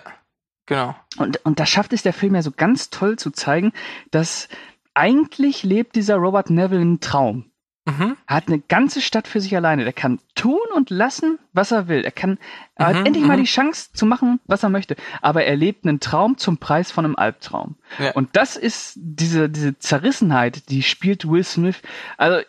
[0.67, 0.95] Genau.
[1.17, 3.71] Und, und da schafft es der Film ja so ganz toll zu zeigen,
[4.11, 4.49] dass
[4.97, 7.51] eigentlich lebt dieser Robert Neville einen Traum.
[7.85, 8.17] Mhm.
[8.27, 9.83] Er hat eine ganze Stadt für sich alleine.
[9.85, 12.03] Der kann tun und lassen, was er will.
[12.03, 12.37] Er kann, mhm,
[12.75, 13.41] er hat mhm, endlich mal mhm.
[13.41, 14.97] die Chance zu machen, was er möchte.
[15.21, 17.77] Aber er lebt einen Traum zum Preis von einem Albtraum.
[17.99, 18.11] Ja.
[18.11, 21.81] Und das ist diese, diese Zerrissenheit, die spielt Will Smith.
[22.17, 22.43] Also,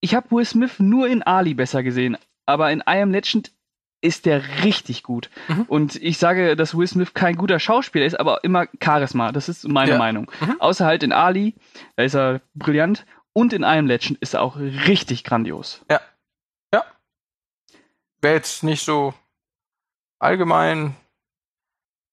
[0.00, 2.16] ich habe Will Smith nur in Ali besser gesehen.
[2.46, 3.50] Aber in I Am Legend
[4.00, 5.30] ist der richtig gut.
[5.48, 5.62] Mhm.
[5.62, 9.32] Und ich sage, dass Will Smith kein guter Schauspieler ist, aber immer Charisma.
[9.32, 9.98] Das ist meine ja.
[9.98, 10.30] Meinung.
[10.40, 10.60] Mhm.
[10.60, 11.54] Außer halt in Ali,
[11.96, 13.06] da ist er brillant.
[13.32, 15.84] Und in Am Legend ist er auch richtig grandios.
[15.90, 16.00] Ja.
[16.72, 16.84] Ja.
[18.20, 19.14] Wäre jetzt nicht so
[20.18, 20.96] allgemein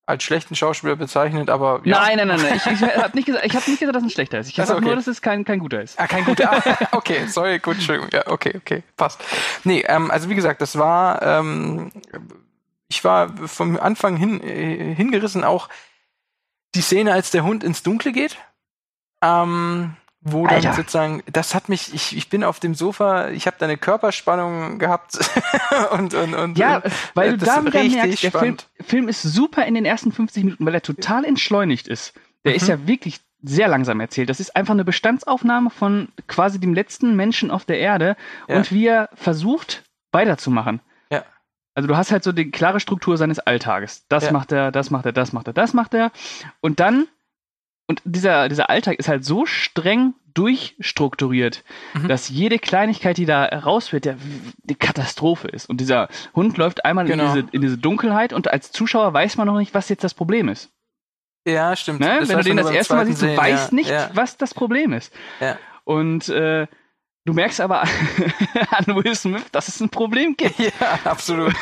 [0.05, 1.99] als schlechten Schauspieler bezeichnet, aber ja.
[1.99, 2.55] Nein, nein, nein, nein.
[2.57, 4.49] Ich, ich habe nicht, gesagt, ich hab nicht gesagt, dass es ein schlechter ist.
[4.49, 4.85] Ich habe also, okay.
[4.85, 5.99] nur, dass es kein, kein guter ist.
[5.99, 6.51] Ah, kein guter.
[6.51, 8.09] Ah, okay, sorry, gut, Entschuldigung.
[8.13, 9.23] Ja, okay, okay, passt.
[9.63, 11.91] Nee, ähm, also wie gesagt, das war, ähm,
[12.87, 15.69] ich war vom Anfang hin äh, hingerissen auch
[16.75, 18.37] die Szene, als der Hund ins Dunkle geht.
[19.23, 19.95] Ähm,
[20.27, 20.73] wo dann Alter.
[20.73, 24.79] sozusagen, das hat mich, ich, ich bin auf dem Sofa, ich habe da eine Körperspannung
[24.79, 25.19] gehabt
[25.91, 26.81] und, und, und Ja,
[27.13, 30.65] weil du da wieder merkst, der Film, Film, ist super in den ersten 50 Minuten,
[30.65, 32.15] weil er total entschleunigt ist.
[32.43, 32.55] Der mhm.
[32.57, 34.29] ist ja wirklich sehr langsam erzählt.
[34.29, 38.17] Das ist einfach eine Bestandsaufnahme von quasi dem letzten Menschen auf der Erde
[38.47, 38.55] ja.
[38.55, 40.81] und wie er versucht weiterzumachen.
[41.11, 41.23] Ja.
[41.75, 44.07] Also du hast halt so die klare Struktur seines Alltages.
[44.09, 44.31] Das ja.
[44.31, 46.11] macht er, das macht er, das macht er, das macht er.
[46.61, 47.07] Und dann
[47.87, 51.63] und dieser, dieser Alltag ist halt so streng durchstrukturiert,
[51.93, 52.07] mhm.
[52.07, 54.17] dass jede Kleinigkeit, die da raus wird, der,
[54.63, 55.69] die Katastrophe ist.
[55.69, 57.33] Und dieser Hund läuft einmal genau.
[57.33, 60.13] in, diese, in diese Dunkelheit und als Zuschauer weiß man noch nicht, was jetzt das
[60.13, 60.71] Problem ist.
[61.47, 61.99] Ja, stimmt.
[61.99, 62.19] Ne?
[62.21, 63.75] Wenn du den das erste Mal siehst, du weißt ja.
[63.75, 64.09] nicht, ja.
[64.13, 65.13] was das Problem ist.
[65.39, 65.57] Ja.
[65.83, 66.67] Und äh,
[67.25, 67.81] Du merkst aber
[68.69, 70.55] an Will Smith, dass es ein Problem gibt.
[70.79, 71.53] Ja, absolut.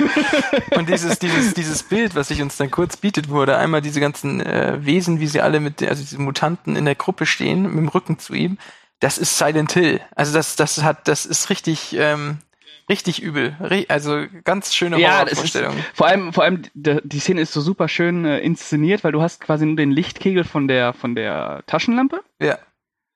[0.76, 4.42] Und dieses, dieses, dieses Bild, was sich uns dann kurz bietet, er einmal diese ganzen
[4.42, 7.88] äh, Wesen, wie sie alle mit, also diese Mutanten in der Gruppe stehen, mit dem
[7.88, 8.58] Rücken zu ihm,
[9.00, 10.02] das ist Silent Hill.
[10.16, 12.40] Also das, das hat, das ist richtig, ähm,
[12.90, 13.58] richtig übel.
[13.88, 15.78] Also ganz schöne ja, Horrorvorstellung.
[15.78, 19.22] Ist, vor allem, vor allem die Szene ist so super schön äh, inszeniert, weil du
[19.22, 22.22] hast quasi nur den Lichtkegel von der von der Taschenlampe.
[22.40, 22.58] Ja.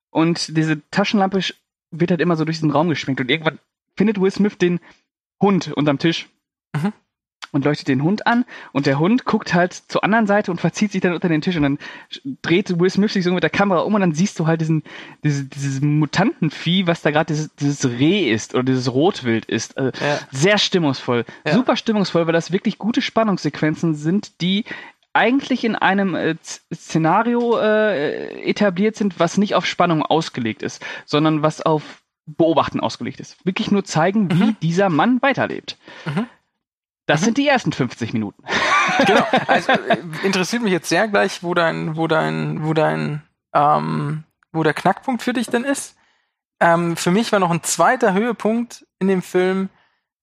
[0.09, 1.39] Und diese Taschenlampe
[1.91, 3.59] wird halt immer so durch diesen Raum geschwenkt und irgendwann
[3.95, 4.79] findet Will Smith den
[5.41, 6.29] Hund unterm Tisch
[6.75, 6.93] mhm.
[7.51, 10.91] und leuchtet den Hund an und der Hund guckt halt zur anderen Seite und verzieht
[10.91, 11.79] sich dann unter den Tisch und dann
[12.41, 14.83] dreht Will Smith sich so mit der Kamera um und dann siehst du halt diesen,
[15.23, 19.77] diese, dieses Mutantenvieh, was da gerade dieses, dieses Reh ist oder dieses Rotwild ist.
[19.77, 20.19] Also ja.
[20.31, 21.25] Sehr stimmungsvoll.
[21.45, 21.53] Ja.
[21.53, 24.65] Super stimmungsvoll, weil das wirklich gute Spannungssequenzen sind, die
[25.17, 26.35] eigentlich in einem äh,
[26.73, 33.19] Szenario äh, etabliert sind, was nicht auf Spannung ausgelegt ist, sondern was auf Beobachten ausgelegt
[33.19, 33.43] ist.
[33.45, 34.39] Wirklich nur zeigen, mhm.
[34.39, 35.77] wie dieser Mann weiterlebt.
[36.05, 36.27] Mhm.
[37.07, 37.25] Das mhm.
[37.25, 38.43] sind die ersten 50 Minuten.
[39.05, 39.27] Genau.
[39.47, 43.21] Also äh, interessiert mich jetzt sehr gleich, wo dein, wo dein, wo dein,
[43.53, 45.97] ähm, wo der Knackpunkt für dich denn ist.
[46.61, 49.69] Ähm, für mich war noch ein zweiter Höhepunkt in dem Film,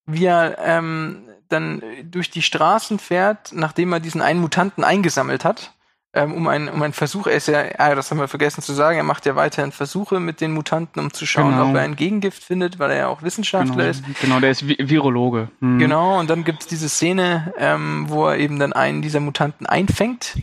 [0.06, 5.72] wie er ähm, dann durch die Straßen fährt, nachdem er diesen einen Mutanten eingesammelt hat,
[6.16, 8.72] ähm, um einen, um einen Versuch, er ist ja, ah, das haben wir vergessen zu
[8.72, 11.70] sagen, er macht ja weiterhin Versuche mit den Mutanten, um zu schauen, genau.
[11.70, 13.88] ob er ein Gegengift findet, weil er ja auch Wissenschaftler genau.
[13.88, 14.04] ist.
[14.20, 15.48] Genau, der ist Vi Virologe.
[15.60, 15.78] Mhm.
[15.80, 20.38] Genau, und dann gibt's diese Szene, ähm, wo er eben dann einen dieser Mutanten einfängt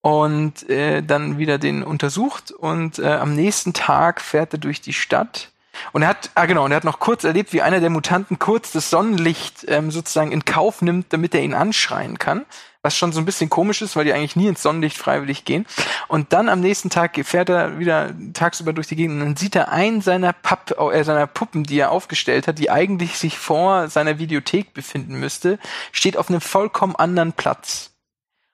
[0.00, 4.94] und äh, dann wieder den untersucht und äh, am nächsten Tag fährt er durch die
[4.94, 5.50] Stadt
[5.92, 8.38] und er hat, ah genau, und er hat noch kurz erlebt, wie einer der Mutanten
[8.38, 12.44] kurz das Sonnenlicht ähm, sozusagen in Kauf nimmt, damit er ihn anschreien kann.
[12.82, 15.66] Was schon so ein bisschen komisch ist, weil die eigentlich nie ins Sonnenlicht freiwillig gehen.
[16.06, 19.56] Und dann am nächsten Tag fährt er wieder tagsüber durch die Gegend und dann sieht
[19.56, 23.88] er einen seiner, Papp, äh, seiner Puppen, die er aufgestellt hat, die eigentlich sich vor
[23.88, 25.58] seiner Videothek befinden müsste,
[25.90, 27.90] steht auf einem vollkommen anderen Platz.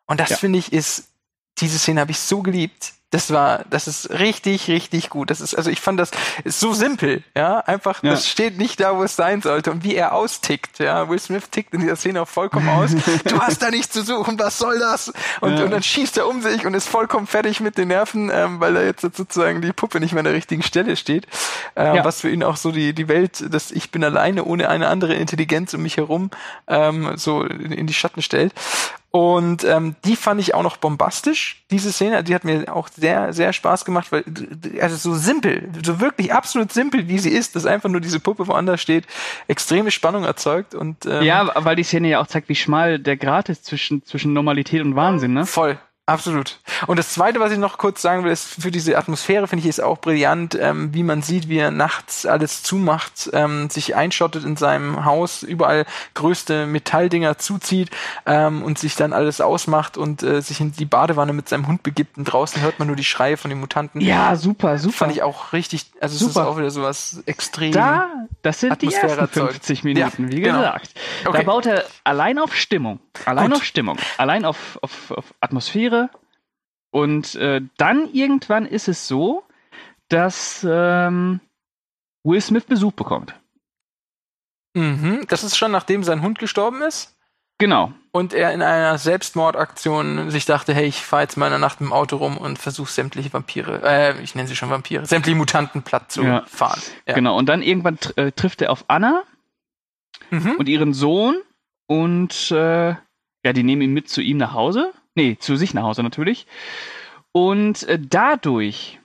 [0.07, 0.37] Und das ja.
[0.37, 1.09] finde ich ist,
[1.59, 5.31] diese Szene habe ich so geliebt das war, das ist richtig, richtig gut.
[5.31, 6.11] Das ist, also ich fand das
[6.45, 8.11] ist so simpel, ja, einfach, ja.
[8.11, 11.09] das steht nicht da, wo es sein sollte und wie er austickt, ja.
[11.11, 12.93] Will Smith tickt in dieser Szene auch vollkommen aus.
[13.25, 15.13] du hast da nichts zu suchen, was soll das?
[15.43, 15.65] Und, ja.
[15.65, 18.73] und dann schießt er um sich und ist vollkommen fertig mit den Nerven, ähm, weil
[18.73, 21.27] da jetzt sozusagen die Puppe nicht mehr an der richtigen Stelle steht.
[21.77, 22.05] Ähm, ja.
[22.07, 25.15] Was für ihn auch so die, die Welt, dass ich bin alleine ohne eine andere
[25.15, 26.31] Intelligenz um mich herum,
[26.67, 28.55] ähm, so in, in die Schatten stellt.
[29.13, 32.25] Und ähm, die fand ich auch noch bombastisch, diese Szene.
[32.25, 34.25] Die hat mir auch sehr, sehr Spaß gemacht, weil
[34.81, 38.47] also so simpel, so wirklich absolut simpel, wie sie ist, dass einfach nur diese Puppe
[38.47, 39.05] woanders steht,
[39.49, 40.75] extreme Spannung erzeugt.
[40.75, 44.03] Und ähm, Ja, weil die Szene ja auch zeigt, wie schmal der Grad ist zwischen,
[44.03, 45.45] zwischen Normalität und Wahnsinn, ne?
[45.45, 45.79] Voll,
[46.13, 46.59] Absolut.
[46.87, 49.69] Und das Zweite, was ich noch kurz sagen will, ist für diese Atmosphäre finde ich
[49.69, 54.45] ist auch brillant, ähm, wie man sieht, wie er nachts alles zumacht, ähm, sich einschottet
[54.45, 57.91] in seinem Haus, überall größte Metalldinger zuzieht
[58.27, 61.83] ähm, und sich dann alles ausmacht und äh, sich in die Badewanne mit seinem Hund
[61.83, 64.01] begibt und draußen hört man nur die Schreie von den Mutanten.
[64.01, 64.97] Ja, super, super.
[64.97, 66.31] Fand ich auch richtig, also super.
[66.31, 67.73] es ist auch wieder sowas extrem.
[67.73, 68.09] Da,
[68.43, 70.59] das sind die ersten 50 Minuten, ja, wie genau.
[70.59, 70.91] gesagt.
[70.95, 71.31] Genau.
[71.31, 71.39] Okay.
[71.39, 73.57] Da baut er allein auf Stimmung, allein Gut.
[73.57, 76.02] auf Stimmung, allein auf, auf, auf Atmosphäre.
[76.93, 79.43] Und äh, dann irgendwann ist es so,
[80.09, 81.41] dass ähm,
[82.23, 83.35] Will Smith Besuch bekommt.
[84.75, 87.17] Mhm, das ist schon nachdem sein Hund gestorben ist?
[87.59, 87.93] Genau.
[88.11, 91.81] Und er in einer Selbstmordaktion sich dachte, hey, ich fahre jetzt mal in der Nacht
[91.81, 95.83] im Auto rum und versuche sämtliche Vampire, äh, ich nenne sie schon Vampire, sämtliche Mutanten
[95.83, 96.45] platt zu ja.
[96.47, 96.81] fahren.
[97.07, 97.15] Ja.
[97.15, 99.23] Genau, und dann irgendwann tr äh, trifft er auf Anna
[100.31, 100.57] mhm.
[100.59, 101.37] und ihren Sohn
[101.87, 102.89] und äh,
[103.45, 106.47] ja, die nehmen ihn mit zu ihm nach Hause Nee, zu sich nach Hause natürlich.
[107.33, 109.01] Und äh, dadurch,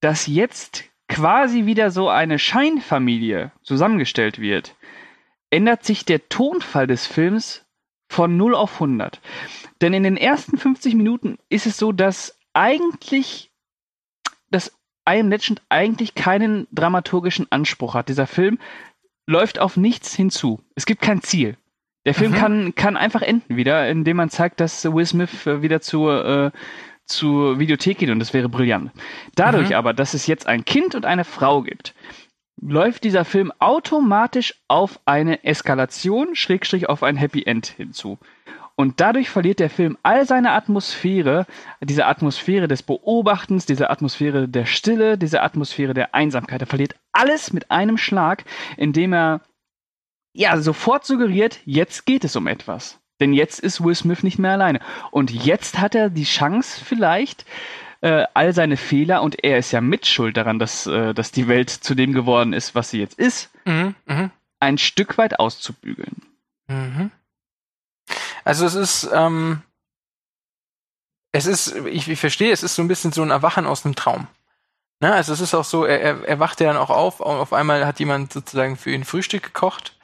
[0.00, 4.76] dass jetzt quasi wieder so eine Scheinfamilie zusammengestellt wird,
[5.50, 7.64] ändert sich der Tonfall des Films
[8.08, 9.20] von 0 auf 100.
[9.80, 13.50] Denn in den ersten 50 Minuten ist es so, dass eigentlich
[14.50, 14.72] dass
[15.08, 18.08] I Am Legend eigentlich keinen dramaturgischen Anspruch hat.
[18.08, 18.58] Dieser Film
[19.26, 20.60] läuft auf nichts hinzu.
[20.74, 21.56] Es gibt kein Ziel.
[22.06, 22.36] Der Film mhm.
[22.36, 26.50] kann, kann einfach enden wieder, indem man zeigt, dass Will Smith äh, wieder zur, äh,
[27.04, 28.90] zur Videothek geht und das wäre brillant.
[29.34, 29.74] Dadurch mhm.
[29.74, 31.94] aber, dass es jetzt ein Kind und eine Frau gibt,
[32.60, 38.18] läuft dieser Film automatisch auf eine Eskalation, Schrägstrich auf ein Happy End hinzu.
[38.76, 41.44] Und dadurch verliert der Film all seine Atmosphäre,
[41.82, 46.62] diese Atmosphäre des Beobachtens, diese Atmosphäre der Stille, diese Atmosphäre der Einsamkeit.
[46.62, 48.44] Er verliert alles mit einem Schlag,
[48.78, 49.42] indem er
[50.32, 52.98] ja sofort suggeriert, jetzt geht es um etwas.
[53.20, 54.80] Denn jetzt ist Will Smith nicht mehr alleine.
[55.10, 57.44] Und jetzt hat er die Chance vielleicht,
[58.00, 61.68] äh, all seine Fehler, und er ist ja mitschuld daran, dass, äh, dass die Welt
[61.68, 64.30] zu dem geworden ist, was sie jetzt ist, mhm, mh.
[64.60, 66.22] ein Stück weit auszubügeln.
[66.68, 67.10] Mhm.
[68.42, 69.62] Also es ist, ähm,
[71.32, 73.94] es ist, ich, ich verstehe, es ist so ein bisschen so ein Erwachen aus einem
[73.94, 74.26] Traum.
[75.00, 75.12] Ne?
[75.12, 77.86] Also es ist auch so, er, er, er wacht ja dann auch auf, auf einmal
[77.86, 79.96] hat jemand sozusagen für ihn Frühstück gekocht.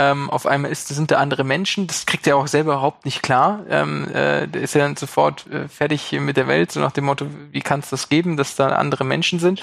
[0.00, 3.20] Ähm, auf einmal ist, sind da andere Menschen, das kriegt er auch selber überhaupt nicht
[3.20, 3.64] klar.
[3.68, 7.06] Ähm, äh, der ist ja dann sofort äh, fertig mit der Welt, so nach dem
[7.06, 9.60] Motto, wie kann es das geben, dass da andere Menschen sind.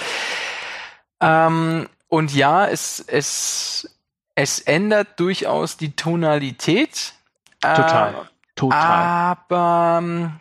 [1.21, 3.97] Ähm, und ja, es, es,
[4.35, 7.13] es ändert durchaus die Tonalität
[7.61, 8.13] Total.
[8.13, 8.15] Äh,
[8.55, 9.37] Total.
[9.47, 10.31] Aber ähm,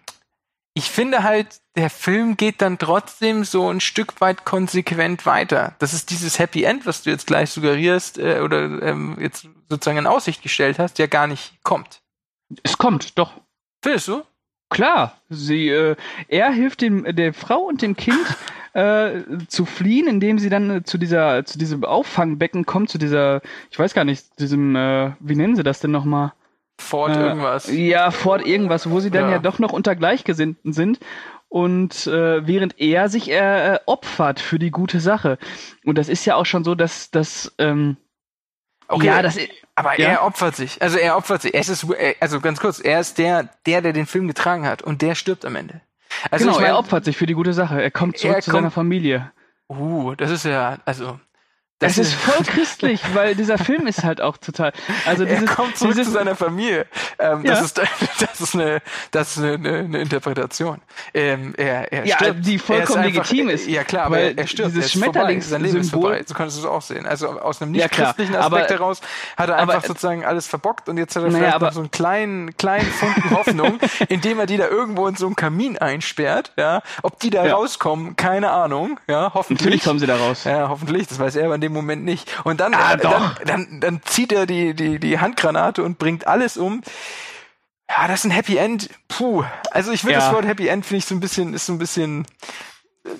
[0.74, 5.76] ich finde halt, der Film geht dann trotzdem so ein Stück weit konsequent weiter.
[5.78, 9.98] Das ist dieses Happy End, was du jetzt gleich suggerierst äh, oder ähm, jetzt sozusagen
[9.98, 12.02] in Aussicht gestellt hast, ja gar nicht kommt.
[12.64, 13.40] Es kommt, doch.
[13.82, 14.22] Findest du?
[14.68, 15.94] Klar, sie, äh,
[16.26, 18.18] er hilft dem, der Frau und dem Kind
[18.72, 23.42] äh, zu fliehen, indem sie dann äh, zu dieser, zu diesem Auffangbecken kommt, zu dieser,
[23.70, 26.32] ich weiß gar nicht, diesem, äh, wie nennen sie das denn nochmal?
[26.78, 27.70] Ford äh, irgendwas.
[27.70, 30.98] Ja, Ford irgendwas, wo sie dann ja, ja doch noch unter Gleichgesinnten sind
[31.48, 35.38] und äh, während er sich äh, opfert für die gute Sache.
[35.84, 37.96] Und das ist ja auch schon so, dass das ähm,
[38.88, 39.38] okay, ja, das
[39.76, 40.08] aber ja?
[40.08, 40.82] er opfert sich.
[40.82, 41.54] Also er opfert sich.
[41.54, 41.86] Es ist
[42.20, 45.44] also ganz kurz, er ist der der der den Film getragen hat und der stirbt
[45.44, 45.80] am Ende.
[46.30, 47.80] Also genau, ich mein, er opfert sich für die gute Sache.
[47.80, 49.30] Er kommt zurück er zu kommt, seiner Familie.
[49.68, 51.20] Uh, das ist ja also
[51.84, 54.72] das es ist voll christlich, weil dieser Film ist halt auch total.
[55.06, 56.86] Also dieses, er kommt zurück dieses, zu seiner Familie.
[57.18, 57.52] Ähm, ja.
[57.54, 57.80] Das ist
[58.20, 58.80] das ist eine
[59.10, 60.80] das ist eine, eine, eine Interpretation.
[61.12, 62.46] Ähm, er, er ja, stirbt.
[62.46, 63.66] die vollkommen ist einfach, legitim ist.
[63.66, 64.74] Ja klar, aber er, stirbt.
[64.74, 66.22] Dieses Schmetterlings sein Leben ist vorbei.
[66.26, 67.06] So kannst du es auch sehen.
[67.06, 69.00] Also aus einem nicht christlichen ja, Aspekt aber, heraus
[69.36, 71.72] hat er einfach aber, sozusagen alles verbockt und jetzt hat er naja, vielleicht aber, noch
[71.72, 73.78] so einen kleinen kleinen Funken Hoffnung,
[74.08, 76.52] indem er die da irgendwo in so einen Kamin einsperrt.
[76.56, 77.54] Ja, ob die da ja.
[77.54, 78.98] rauskommen, keine Ahnung.
[79.08, 79.60] Ja, hoffentlich.
[79.60, 80.44] Natürlich kommen sie da raus.
[80.44, 81.08] Ja, hoffentlich.
[81.08, 82.28] Das weiß er aber in dem Moment nicht.
[82.44, 86.56] Und dann, ah, dann, dann, dann zieht er die, die, die Handgranate und bringt alles
[86.56, 86.82] um.
[87.88, 88.88] Ja, das ist ein Happy End.
[89.08, 89.44] Puh.
[89.70, 90.20] Also ich will ja.
[90.20, 92.26] das Wort Happy End finde ich so ein bisschen, ist so ein bisschen,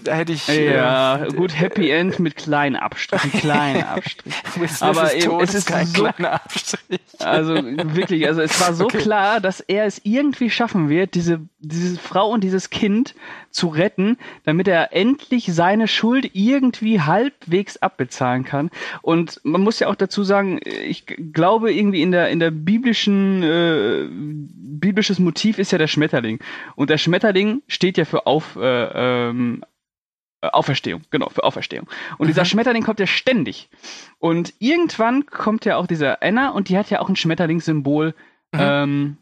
[0.02, 0.48] da hätte ich.
[0.48, 4.76] Ja, äh, gut, Happy End mit kleinen Abstrichen, kleinen Abstrichen.
[4.80, 7.00] Aber eben, es ist kein so, kleiner Abstrich.
[7.18, 8.98] Also wirklich, also es war so okay.
[8.98, 13.14] klar, dass er es irgendwie schaffen wird, diese, diese Frau und dieses Kind
[13.50, 18.70] zu retten, damit er endlich seine Schuld irgendwie halbwegs abbezahlen kann.
[19.02, 23.42] Und man muss ja auch dazu sagen, ich glaube irgendwie in der in der biblischen
[23.42, 26.40] äh, biblisches Motiv ist ja der Schmetterling
[26.76, 29.62] und der Schmetterling steht ja für auf äh, ähm,
[30.44, 31.88] äh, Auferstehung, genau, für Auferstehung.
[32.18, 32.30] Und mhm.
[32.30, 33.70] dieser Schmetterling kommt ja ständig.
[34.18, 38.14] Und irgendwann kommt ja auch dieser Anna und die hat ja auch ein Schmetterlingssymbol
[38.52, 38.58] mhm.
[38.60, 39.16] ähm,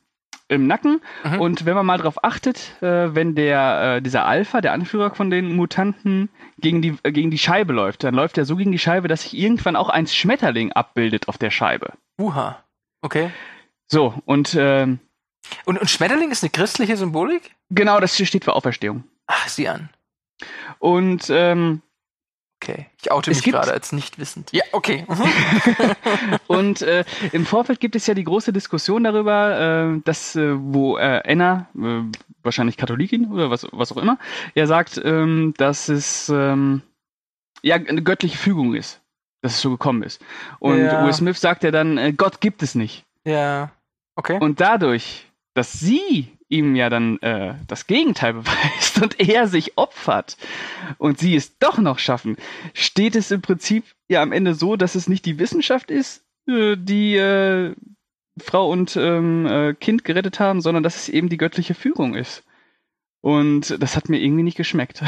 [0.52, 1.00] im Nacken.
[1.24, 1.40] Mhm.
[1.40, 5.30] Und wenn man mal drauf achtet, äh, wenn der, äh, dieser Alpha, der Anführer von
[5.30, 6.28] den Mutanten,
[6.58, 9.22] gegen die, äh, gegen die Scheibe läuft, dann läuft er so gegen die Scheibe, dass
[9.22, 11.92] sich irgendwann auch ein Schmetterling abbildet auf der Scheibe.
[12.18, 12.62] Uha.
[13.02, 13.30] Okay.
[13.88, 15.00] So, und, ähm,
[15.64, 17.54] und, und Schmetterling ist eine christliche Symbolik?
[17.70, 19.04] Genau, das steht für Auferstehung.
[19.26, 19.90] Ach, sieh an.
[20.78, 21.82] Und ähm,
[22.62, 24.52] Okay, ich oute mich gerade als nicht wissend.
[24.52, 25.04] Ja, okay.
[25.08, 26.36] Mhm.
[26.46, 30.96] und äh, im Vorfeld gibt es ja die große Diskussion darüber, äh, dass äh, wo
[30.96, 32.02] äh, Anna, äh,
[32.44, 34.16] wahrscheinlich Katholikin oder was, was auch immer,
[34.54, 36.82] ja sagt, ähm, dass es ähm,
[37.62, 39.00] ja eine göttliche Fügung ist,
[39.40, 40.22] dass es so gekommen ist.
[40.60, 41.04] Und ja.
[41.04, 43.04] Will Smith sagt ja dann, äh, Gott gibt es nicht.
[43.24, 43.72] Ja,
[44.14, 44.38] okay.
[44.40, 50.36] Und dadurch, dass sie ihm ja dann äh, das Gegenteil beweist und er sich opfert
[50.98, 52.36] und sie es doch noch schaffen,
[52.74, 56.76] steht es im Prinzip ja am Ende so, dass es nicht die Wissenschaft ist, äh,
[56.76, 57.74] die, äh,
[58.38, 62.44] Frau und ähm, äh, Kind gerettet haben, sondern dass es eben die göttliche Führung ist.
[63.20, 65.02] Und das hat mir irgendwie nicht geschmeckt.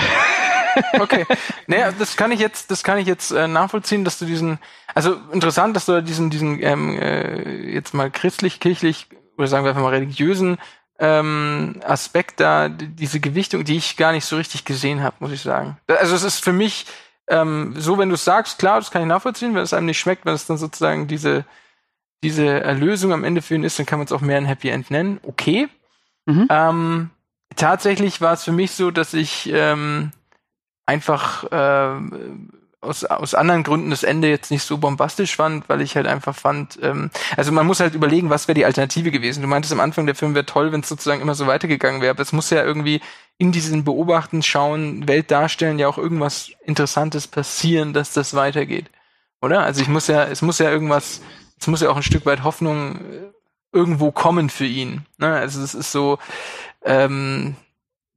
[1.01, 1.25] okay.
[1.67, 4.59] Naja, das kann ich jetzt, das kann ich jetzt äh, nachvollziehen, dass du diesen,
[4.95, 9.83] also interessant, dass du diesen, diesen ähm, äh, jetzt mal christlich-kirchlich oder sagen wir einfach
[9.83, 10.59] mal religiösen
[10.99, 15.43] ähm, Aspekt da, diese Gewichtung, die ich gar nicht so richtig gesehen habe, muss ich
[15.43, 15.77] sagen.
[15.89, 16.87] Also es ist für mich
[17.27, 19.99] ähm, so, wenn du es sagst, klar, das kann ich nachvollziehen, wenn es einem nicht
[19.99, 21.45] schmeckt, wenn es dann sozusagen diese
[22.25, 24.71] diese Erlösung am Ende für ihn ist, dann kann man es auch mehr ein Happy
[24.71, 25.21] End nennen.
[25.23, 25.69] Okay.
[26.25, 26.47] Mhm.
[26.49, 27.11] Ähm,
[27.55, 30.11] tatsächlich war es für mich so, dass ich ähm,
[30.87, 32.01] einfach äh,
[32.85, 36.35] aus, aus anderen Gründen das Ende jetzt nicht so bombastisch fand, weil ich halt einfach
[36.35, 39.43] fand, ähm, also man muss halt überlegen, was wäre die Alternative gewesen.
[39.43, 42.11] Du meintest am Anfang, der Film wäre toll, wenn es sozusagen immer so weitergegangen wäre,
[42.11, 43.01] aber es muss ja irgendwie
[43.39, 48.91] in diesen Beobachten, Schauen, Welt darstellen, ja auch irgendwas Interessantes passieren, dass das weitergeht.
[49.41, 49.63] Oder?
[49.63, 51.21] Also ich muss ja, es muss ja irgendwas,
[51.61, 53.33] es muss ja auch ein Stück weit Hoffnung äh,
[53.73, 55.05] irgendwo kommen für ihn.
[55.19, 55.35] Ne?
[55.35, 56.19] Also es ist so,
[56.85, 57.57] ähm,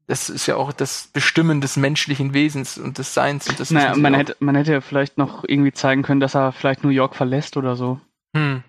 [0.07, 3.47] das ist ja auch das Bestimmen des menschlichen Wesens und des Seins.
[3.49, 6.83] Und das naja, man hätte, man hätte vielleicht noch irgendwie zeigen können, dass er vielleicht
[6.83, 7.99] New York verlässt oder so.
[8.33, 8.63] Hm.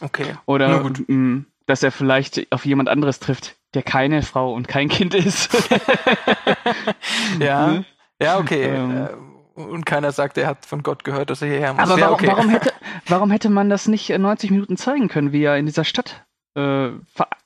[0.00, 0.36] Okay.
[0.46, 4.88] Oder mh, mm, dass er vielleicht auf jemand anderes trifft, der keine Frau und kein
[4.88, 5.52] Kind ist.
[7.40, 7.66] ja.
[7.66, 7.84] Hm?
[8.22, 8.64] Ja, okay.
[8.64, 8.96] Ähm.
[8.96, 11.82] Äh, und keiner sagt, er hat von Gott gehört, dass er hierher muss.
[11.82, 12.26] Aber ja, warum, okay.
[12.28, 12.72] warum, hätte,
[13.06, 16.90] warum hätte man das nicht 90 Minuten zeigen können, wie er in dieser Stadt äh,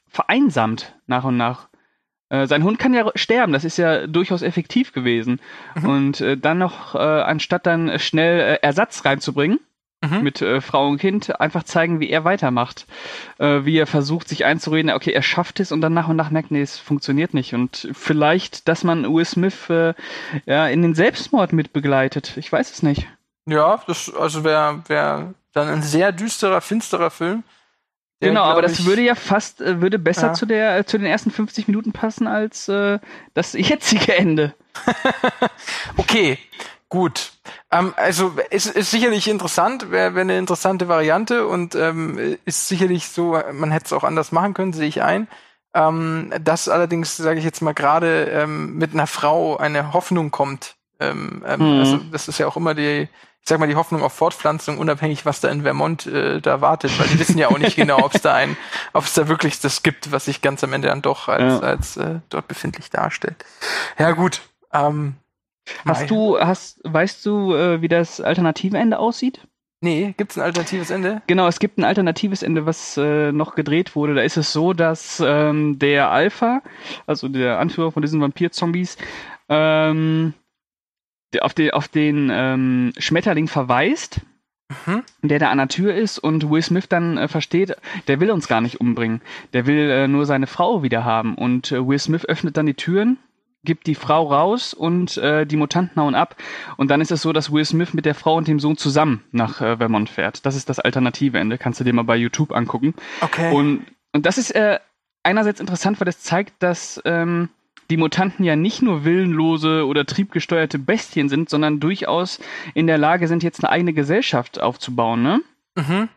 [0.09, 1.70] vereinsamt nach und nach?
[2.31, 5.41] Äh, sein Hund kann ja sterben, das ist ja durchaus effektiv gewesen.
[5.75, 5.89] Mhm.
[5.89, 9.59] Und äh, dann noch, äh, anstatt dann schnell äh, Ersatz reinzubringen,
[10.01, 10.23] mhm.
[10.23, 12.87] mit äh, Frau und Kind, einfach zeigen, wie er weitermacht.
[13.39, 16.51] Wie er versucht, sich einzureden, okay, er schafft es und dann nach und nach merkt,
[16.51, 17.55] nee, es funktioniert nicht.
[17.55, 22.37] Und vielleicht, dass man Will Smith ja, in den Selbstmord mit begleitet.
[22.37, 23.07] Ich weiß es nicht.
[23.47, 27.45] Ja, das also wäre wär dann ein sehr düsterer, finsterer Film.
[28.21, 30.33] Der, genau, aber das würde ja fast, äh, würde besser ja.
[30.35, 32.99] zu der, äh, zu den ersten 50 Minuten passen als äh,
[33.33, 34.55] das jetzige Ende.
[35.97, 36.39] okay,
[36.91, 37.33] gut.
[37.71, 43.09] Ähm, also ist, ist sicherlich interessant, wäre wär eine interessante Variante und ähm, ist sicherlich
[43.09, 45.27] so, man hätte es auch anders machen können, sehe ich ein.
[45.73, 50.75] Ähm, dass allerdings, sage ich jetzt mal, gerade ähm, mit einer Frau eine Hoffnung kommt.
[50.99, 51.79] Ähm, ähm, mhm.
[51.79, 53.09] Also das ist ja auch immer die,
[53.43, 56.99] ich sag mal, die Hoffnung auf Fortpflanzung, unabhängig, was da in Vermont äh, da wartet,
[56.99, 58.57] weil die wissen ja auch nicht genau, ob es da ein,
[58.93, 61.61] ob es da wirklich das gibt, was sich ganz am Ende dann doch als, ja.
[61.61, 63.45] als äh, dort befindlich darstellt.
[63.99, 64.43] Ja, gut.
[64.73, 65.17] Ähm,
[65.85, 66.07] hast Mai.
[66.07, 69.41] du, hast, weißt du, äh, wie das alternative Ende aussieht?
[69.83, 71.23] Nee, gibt's ein alternatives Ende?
[71.27, 74.15] Genau, es gibt ein alternatives Ende, was äh, noch gedreht wurde.
[74.15, 76.61] Da ist es so, dass ähm, der Alpha,
[77.07, 78.99] also der Anführer von diesen Vampir-Zombies,
[79.49, 80.35] ähm,
[81.41, 84.21] auf, die, auf den ähm, Schmetterling verweist,
[84.87, 85.03] mhm.
[85.23, 87.77] der da an der Tür ist und Will Smith dann äh, versteht,
[88.09, 89.23] der will uns gar nicht umbringen.
[89.53, 91.35] Der will äh, nur seine Frau wieder haben.
[91.35, 93.19] Und äh, Will Smith öffnet dann die Türen,
[93.65, 96.37] gibt die Frau raus und äh, die Mutanten hauen ab.
[96.77, 99.23] Und dann ist es so, dass Will Smith mit der Frau und dem Sohn zusammen
[99.33, 100.45] nach äh, Vermont fährt.
[100.47, 101.59] Das ist das alternative Ende.
[101.59, 102.95] Kannst du dir mal bei YouTube angucken.
[103.21, 103.53] Okay.
[103.55, 104.79] Und, und das ist äh,
[105.23, 107.51] einerseits interessant, weil das zeigt, dass ähm,
[107.91, 112.39] die Mutanten ja nicht nur willenlose oder triebgesteuerte Bestien sind, sondern durchaus
[112.75, 115.41] in der Lage sind, jetzt eine eigene Gesellschaft aufzubauen, ne?
[115.75, 116.09] Mhm.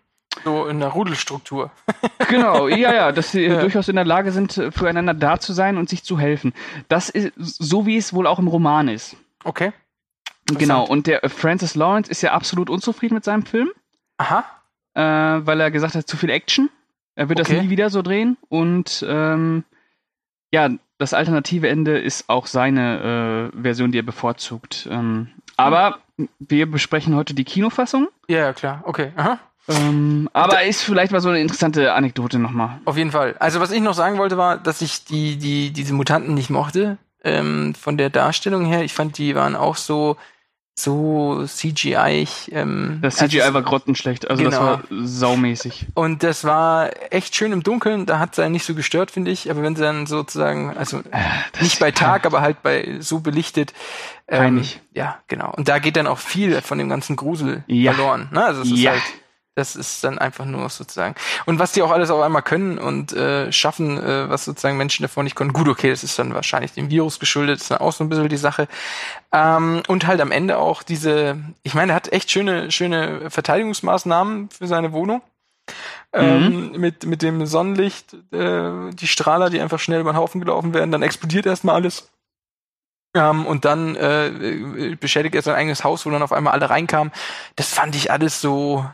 [0.43, 1.71] So in der Rudelstruktur.
[2.29, 3.61] genau, ja, ja, dass sie ja.
[3.61, 6.53] durchaus in der Lage sind, füreinander da zu sein und sich zu helfen.
[6.87, 9.15] Das ist so, wie es wohl auch im Roman ist.
[9.43, 9.71] Okay.
[10.45, 13.69] Genau, und der Francis Lawrence ist ja absolut unzufrieden mit seinem Film.
[14.17, 14.43] Aha.
[14.93, 15.01] Äh,
[15.45, 16.69] weil er gesagt hat, zu viel Action.
[17.15, 17.53] Er wird okay.
[17.53, 18.37] das nie wieder so drehen.
[18.49, 19.63] Und ähm,
[20.51, 20.69] ja,
[21.03, 24.87] das alternative Ende ist auch seine äh, Version, die er bevorzugt.
[24.89, 25.27] Ähm,
[25.57, 25.99] aber
[26.39, 28.07] wir besprechen heute die Kinofassung.
[28.29, 28.81] Ja, ja klar.
[28.85, 29.11] Okay.
[29.17, 29.37] Aha.
[29.67, 32.79] Ähm, aber da, ist vielleicht mal so eine interessante Anekdote nochmal.
[32.85, 33.35] Auf jeden Fall.
[33.39, 36.97] Also was ich noch sagen wollte war, dass ich die die diese Mutanten nicht mochte
[37.23, 38.83] ähm, von der Darstellung her.
[38.83, 40.15] Ich fand die waren auch so
[40.75, 42.27] so CGI.
[42.51, 44.57] Ähm, das CGI also, war grottenschlecht, also genau.
[44.57, 45.87] das war saumäßig.
[45.93, 49.31] Und das war echt schön im Dunkeln, da hat es einen nicht so gestört, finde
[49.31, 49.51] ich.
[49.51, 53.73] Aber wenn sie dann sozusagen, also äh, nicht bei Tag, aber halt bei so belichtet.
[54.27, 54.63] Ähm,
[54.93, 55.51] Ja, genau.
[55.51, 57.93] Und da geht dann auch viel von dem ganzen Grusel ja.
[57.93, 58.29] verloren.
[58.31, 58.43] Ne?
[58.43, 58.91] Also es ist ja.
[58.91, 59.03] halt
[59.55, 61.15] das ist dann einfach nur sozusagen.
[61.45, 65.03] Und was die auch alles auf einmal können und äh, schaffen, äh, was sozusagen Menschen
[65.03, 67.93] davor nicht konnten, gut, okay, das ist dann wahrscheinlich dem Virus geschuldet, ist dann auch
[67.93, 68.67] so ein bisschen die Sache.
[69.31, 74.49] Ähm, und halt am Ende auch diese, ich meine, er hat echt schöne, schöne Verteidigungsmaßnahmen
[74.49, 75.21] für seine Wohnung.
[76.11, 76.79] Ähm, mhm.
[76.79, 80.91] mit, mit dem Sonnenlicht, äh, die Strahler, die einfach schnell über den Haufen gelaufen werden,
[80.91, 82.11] dann explodiert erstmal alles.
[83.15, 87.13] Ähm, und dann äh, beschädigt er sein eigenes Haus, wo dann auf einmal alle reinkamen.
[87.55, 88.85] Das fand ich alles so,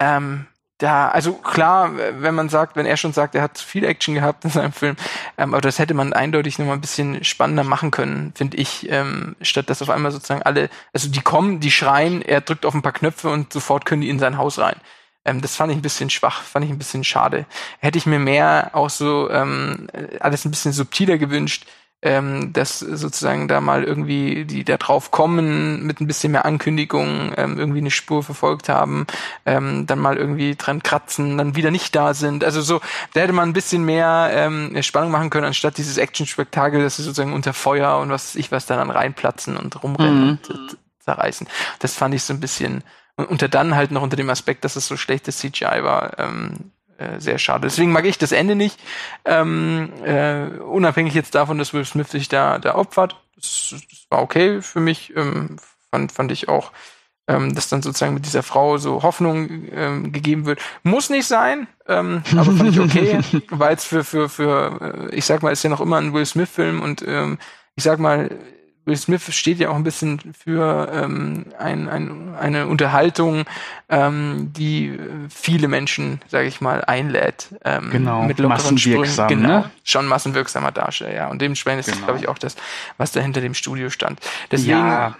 [0.00, 0.46] ähm,
[0.78, 4.44] da, also klar, wenn man sagt, wenn er schon sagt, er hat viel Action gehabt
[4.44, 4.96] in seinem Film,
[5.36, 8.88] ähm, aber das hätte man eindeutig noch mal ein bisschen spannender machen können, finde ich,
[8.88, 12.74] ähm, statt dass auf einmal sozusagen alle, also die kommen, die schreien, er drückt auf
[12.74, 14.76] ein paar Knöpfe und sofort können die in sein Haus rein.
[15.24, 17.44] Ähm, das fand ich ein bisschen schwach, fand ich ein bisschen schade.
[17.80, 19.88] Hätte ich mir mehr auch so ähm,
[20.20, 21.66] alles ein bisschen subtiler gewünscht,
[22.00, 27.32] ähm, dass sozusagen da mal irgendwie die da drauf kommen mit ein bisschen mehr Ankündigung
[27.36, 29.06] ähm, irgendwie eine Spur verfolgt haben,
[29.46, 32.44] ähm, dann mal irgendwie dran kratzen, dann wieder nicht da sind.
[32.44, 32.80] Also so,
[33.14, 37.02] da hätte man ein bisschen mehr ähm, Spannung machen können, anstatt dieses Action-Spektakel, dass sie
[37.02, 40.30] sozusagen unter Feuer und was ich was da dann reinplatzen und rumrennen mhm.
[40.30, 41.48] und äh, zerreißen.
[41.80, 42.84] Das fand ich so ein bisschen
[43.16, 46.70] und unter dann halt noch unter dem Aspekt, dass es so schlechtes CGI war, ähm,
[46.98, 47.68] äh, sehr schade.
[47.68, 48.78] Deswegen mag ich das Ende nicht.
[49.24, 53.16] Ähm, äh, unabhängig jetzt davon, dass Will Smith sich da, da opfert.
[53.36, 55.14] Das, das war okay für mich.
[55.16, 55.56] Ähm,
[55.90, 56.72] fand, fand ich auch,
[57.28, 60.60] ähm, dass dann sozusagen mit dieser Frau so Hoffnung ähm, gegeben wird.
[60.82, 63.20] Muss nicht sein, ähm, aber fand ich okay,
[63.50, 66.26] weil es für, für, für, äh, ich sag mal, ist ja noch immer ein Will
[66.26, 67.38] Smith-Film und ähm,
[67.76, 68.30] ich sag mal,
[68.88, 73.44] Will Smith steht ja auch ein bisschen für ähm, ein, ein, eine Unterhaltung,
[73.90, 77.50] ähm, die viele Menschen, sage ich mal, einlädt.
[77.64, 79.42] Ähm, genau, mit massenwirksam, Sprüngen.
[79.42, 79.70] Genau, ne?
[79.84, 81.28] schon massenwirksamer Darsteller, ja.
[81.28, 81.98] Und dementsprechend ist genau.
[81.98, 82.56] das, glaube ich, auch das,
[82.96, 84.20] was da hinter dem Studio stand.
[84.50, 85.16] Deswegen ja.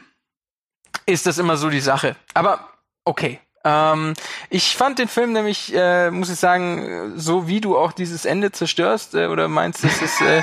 [1.04, 2.16] ist das immer so die Sache.
[2.32, 2.70] Aber
[3.04, 4.14] okay, ähm,
[4.50, 8.52] ich fand den Film nämlich, äh, muss ich sagen, so wie du auch dieses Ende
[8.52, 10.42] zerstörst äh, oder meinst, das ist, äh,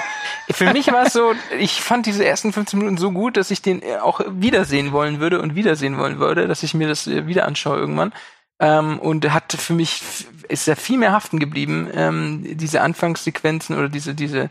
[0.52, 3.62] für mich war es so, ich fand diese ersten 15 Minuten so gut, dass ich
[3.62, 7.26] den äh, auch wiedersehen wollen würde und wiedersehen wollen würde, dass ich mir das äh,
[7.26, 8.14] wieder anschaue irgendwann.
[8.60, 10.02] Ähm, und hat für mich,
[10.48, 14.50] ist ja viel mehr haften geblieben, ähm, diese Anfangssequenzen oder diese, diese,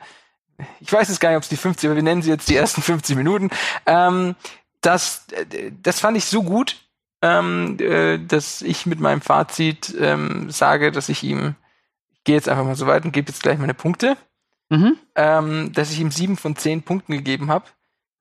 [0.81, 2.57] ich weiß jetzt gar nicht, ob es die 50, aber wir nennen sie jetzt die
[2.57, 3.51] ersten 50 Minuten.
[3.87, 4.35] Ähm,
[4.83, 6.84] das, äh, das fand ich so gut,
[7.25, 11.55] ähm, äh, dass ich mit meinem Fazit ähm, sage, dass ich ihm,
[12.13, 14.19] ich gehe jetzt einfach mal so weit und gebe jetzt gleich meine Punkte,
[14.69, 14.99] mhm.
[15.15, 17.65] ähm, dass ich ihm sieben von zehn Punkten gegeben habe,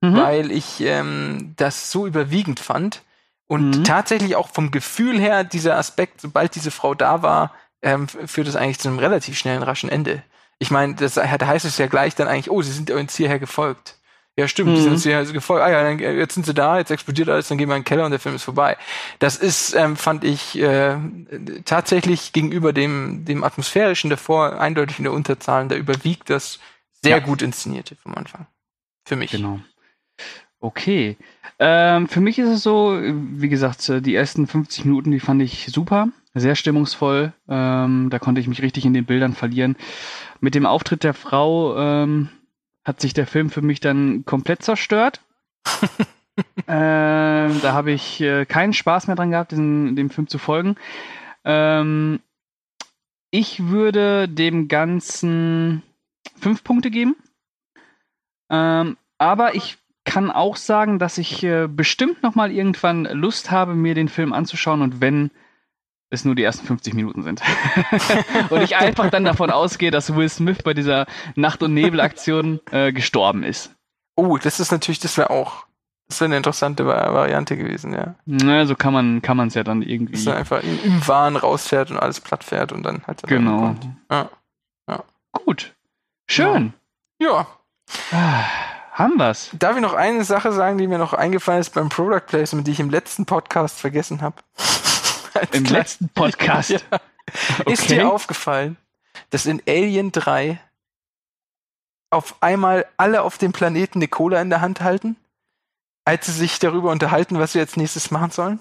[0.00, 0.16] mhm.
[0.16, 3.02] weil ich ähm, das so überwiegend fand
[3.46, 3.84] und mhm.
[3.84, 7.52] tatsächlich auch vom Gefühl her dieser Aspekt, sobald diese Frau da war,
[7.82, 10.22] ähm, führt es eigentlich zu einem relativ schnellen, raschen Ende.
[10.58, 13.38] Ich meine, das da heißt es ja gleich dann eigentlich, oh, sie sind uns hierher
[13.38, 13.98] gefolgt.
[14.36, 14.74] Ja, stimmt, mhm.
[14.74, 15.64] die sind uns hier gefolgt.
[15.64, 17.82] Ah ja, dann, äh, jetzt sind sie da, jetzt explodiert alles, dann gehen wir in
[17.82, 18.76] den Keller und der Film ist vorbei.
[19.20, 20.96] Das ist, ähm, fand ich, äh,
[21.64, 25.68] tatsächlich gegenüber dem, dem atmosphärischen davor eindeutig in der Unterzahl.
[25.68, 26.58] Da überwiegt das
[27.02, 27.24] sehr ja.
[27.24, 28.46] gut inszenierte vom Anfang.
[29.04, 29.30] Für mich.
[29.30, 29.60] Genau.
[30.58, 31.16] Okay.
[31.58, 35.42] Ähm, für mich ist es so, wie gesagt, äh, die ersten 50 Minuten, die fand
[35.42, 37.32] ich super, sehr stimmungsvoll.
[37.48, 39.76] Ähm, da konnte ich mich richtig in den Bildern verlieren.
[40.40, 42.30] Mit dem Auftritt der Frau, ähm,
[42.84, 45.20] hat sich der Film für mich dann komplett zerstört.
[46.68, 50.76] ähm, da habe ich äh, keinen Spaß mehr dran gehabt, diesen, dem Film zu folgen.
[51.44, 52.20] Ähm,
[53.30, 55.82] ich würde dem Ganzen
[56.38, 57.16] fünf Punkte geben.
[58.50, 63.74] Ähm, aber ich kann auch sagen, dass ich äh, bestimmt noch mal irgendwann Lust habe,
[63.74, 65.30] mir den Film anzuschauen und wenn
[66.10, 67.42] es nur die ersten 50 Minuten sind.
[68.50, 72.92] und ich einfach dann davon ausgehe, dass Will Smith bei dieser Nacht- und Nebel-Aktion äh,
[72.92, 73.74] gestorben ist.
[74.16, 75.66] Oh, das ist natürlich, das wäre auch,
[76.08, 78.14] das wäre eine interessante Variante gewesen, ja.
[78.26, 80.12] Na, so kann man kann man es ja dann irgendwie.
[80.12, 83.22] Dass er einfach im, im Wahn rausfährt und alles platt fährt und dann halt.
[83.26, 83.74] Genau.
[84.10, 84.28] Ja.
[84.88, 85.04] ja.
[85.32, 85.74] Gut.
[86.26, 86.74] Schön.
[87.18, 87.46] Ja.
[88.12, 88.44] Ah,
[88.92, 89.50] haben wir's.
[89.58, 92.72] Darf ich noch eine Sache sagen, die mir noch eingefallen ist beim Product Placement, die
[92.72, 94.36] ich im letzten Podcast vergessen habe?
[95.52, 96.70] Im letzten Podcast.
[96.70, 96.78] ja.
[97.60, 97.72] okay.
[97.72, 98.76] Ist dir aufgefallen,
[99.30, 100.60] dass in Alien 3
[102.10, 105.16] auf einmal alle auf dem Planeten eine Cola in der Hand halten,
[106.04, 108.60] als sie sich darüber unterhalten, was sie jetzt nächstes machen sollen?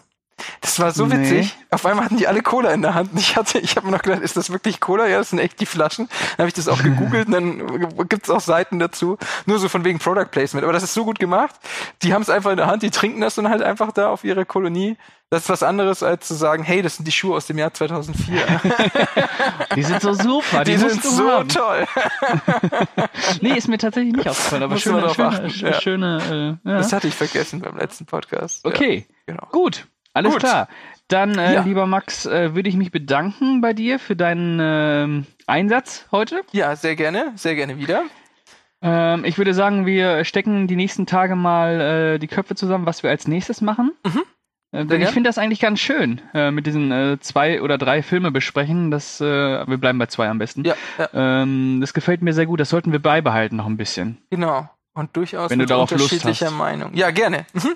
[0.61, 1.17] Das war so nee.
[1.17, 1.55] witzig.
[1.69, 3.11] Auf einmal hatten die alle Cola in der Hand.
[3.15, 5.07] Ich hatte, ich habe mir noch gedacht, ist das wirklich Cola?
[5.07, 6.07] Ja, das sind echt die Flaschen.
[6.07, 9.17] Dann habe ich das auch gegoogelt und dann gibt's auch Seiten dazu.
[9.45, 10.63] Nur so von wegen Product Placement.
[10.63, 11.55] Aber das ist so gut gemacht.
[12.01, 14.23] Die haben es einfach in der Hand, die trinken das dann halt einfach da auf
[14.23, 14.97] ihrer Kolonie.
[15.33, 17.73] Das ist was anderes, als zu sagen, hey, das sind die Schuhe aus dem Jahr
[17.73, 18.61] 2004.
[19.75, 20.63] die sind so super.
[20.63, 21.49] Die, die sind so haben.
[21.49, 21.87] toll.
[23.41, 25.81] nee, ist mir tatsächlich nicht aufgefallen, aber schöne, schöne, ja.
[25.81, 26.77] schöne äh, ja.
[26.77, 28.63] Das hatte ich vergessen beim letzten Podcast.
[28.63, 29.47] Okay, ja, genau.
[29.51, 29.87] gut.
[30.13, 30.41] Alles Gut.
[30.41, 30.67] klar.
[31.07, 31.61] Dann, äh, ja.
[31.63, 36.41] lieber Max, äh, würde ich mich bedanken bei dir für deinen äh, Einsatz heute.
[36.51, 38.03] Ja, sehr gerne, sehr gerne wieder.
[38.81, 43.03] Ähm, ich würde sagen, wir stecken die nächsten Tage mal äh, die Köpfe zusammen, was
[43.03, 43.91] wir als nächstes machen.
[44.05, 44.21] Mhm.
[44.71, 48.01] Äh, denn ich finde das eigentlich ganz schön, äh, mit diesen äh, zwei oder drei
[48.01, 48.91] Filme besprechen.
[48.91, 49.25] Das, äh,
[49.67, 50.63] wir bleiben bei zwei am besten.
[50.65, 51.09] Ja, ja.
[51.13, 52.59] Ähm, das gefällt mir sehr gut.
[52.59, 54.17] Das sollten wir beibehalten noch ein bisschen.
[54.29, 54.69] Genau.
[54.93, 56.57] Und durchaus Wenn mit du darauf unterschiedlicher Lust hast.
[56.57, 56.93] Meinung.
[56.93, 57.45] Ja, gerne.
[57.53, 57.75] Mhm.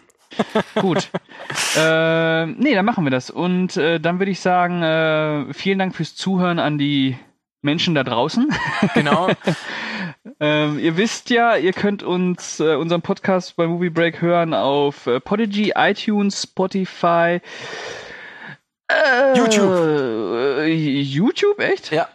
[0.75, 1.09] Gut.
[1.77, 3.29] äh, nee, dann machen wir das.
[3.29, 7.17] Und äh, dann würde ich sagen, äh, vielen Dank fürs Zuhören an die
[7.61, 8.49] Menschen da draußen.
[8.93, 9.29] Genau.
[10.39, 15.07] ähm, ihr wisst ja, ihr könnt uns äh, unseren Podcast bei Movie Break hören auf
[15.07, 17.41] äh, Podigy, iTunes, Spotify,
[18.87, 20.59] äh, YouTube.
[20.59, 21.91] Äh, YouTube, echt?
[21.91, 22.07] Ja.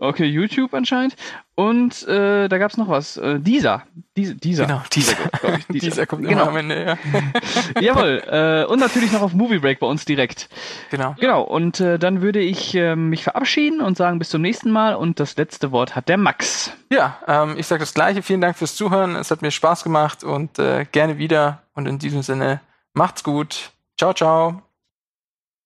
[0.00, 1.14] Okay, YouTube anscheinend.
[1.54, 3.18] Und äh, da gab's noch was.
[3.18, 3.82] Äh, dieser.
[4.16, 4.66] Diese, dieser.
[4.66, 5.14] Genau, dieser.
[5.14, 5.86] Dieser, ich, dieser.
[5.86, 6.42] dieser kommt genau.
[6.42, 7.80] immer am Ende, ja.
[7.80, 8.22] Jawohl.
[8.26, 10.48] Äh, und natürlich noch auf Movie Break bei uns direkt.
[10.90, 11.14] Genau.
[11.20, 11.42] Genau.
[11.42, 14.94] Und äh, dann würde ich äh, mich verabschieden und sagen bis zum nächsten Mal.
[14.94, 16.72] Und das letzte Wort hat der Max.
[16.90, 18.22] Ja, ähm, ich sage das gleiche.
[18.22, 19.16] Vielen Dank fürs Zuhören.
[19.16, 21.62] Es hat mir Spaß gemacht und äh, gerne wieder.
[21.74, 22.62] Und in diesem Sinne,
[22.94, 23.70] macht's gut.
[23.98, 24.62] Ciao, ciao.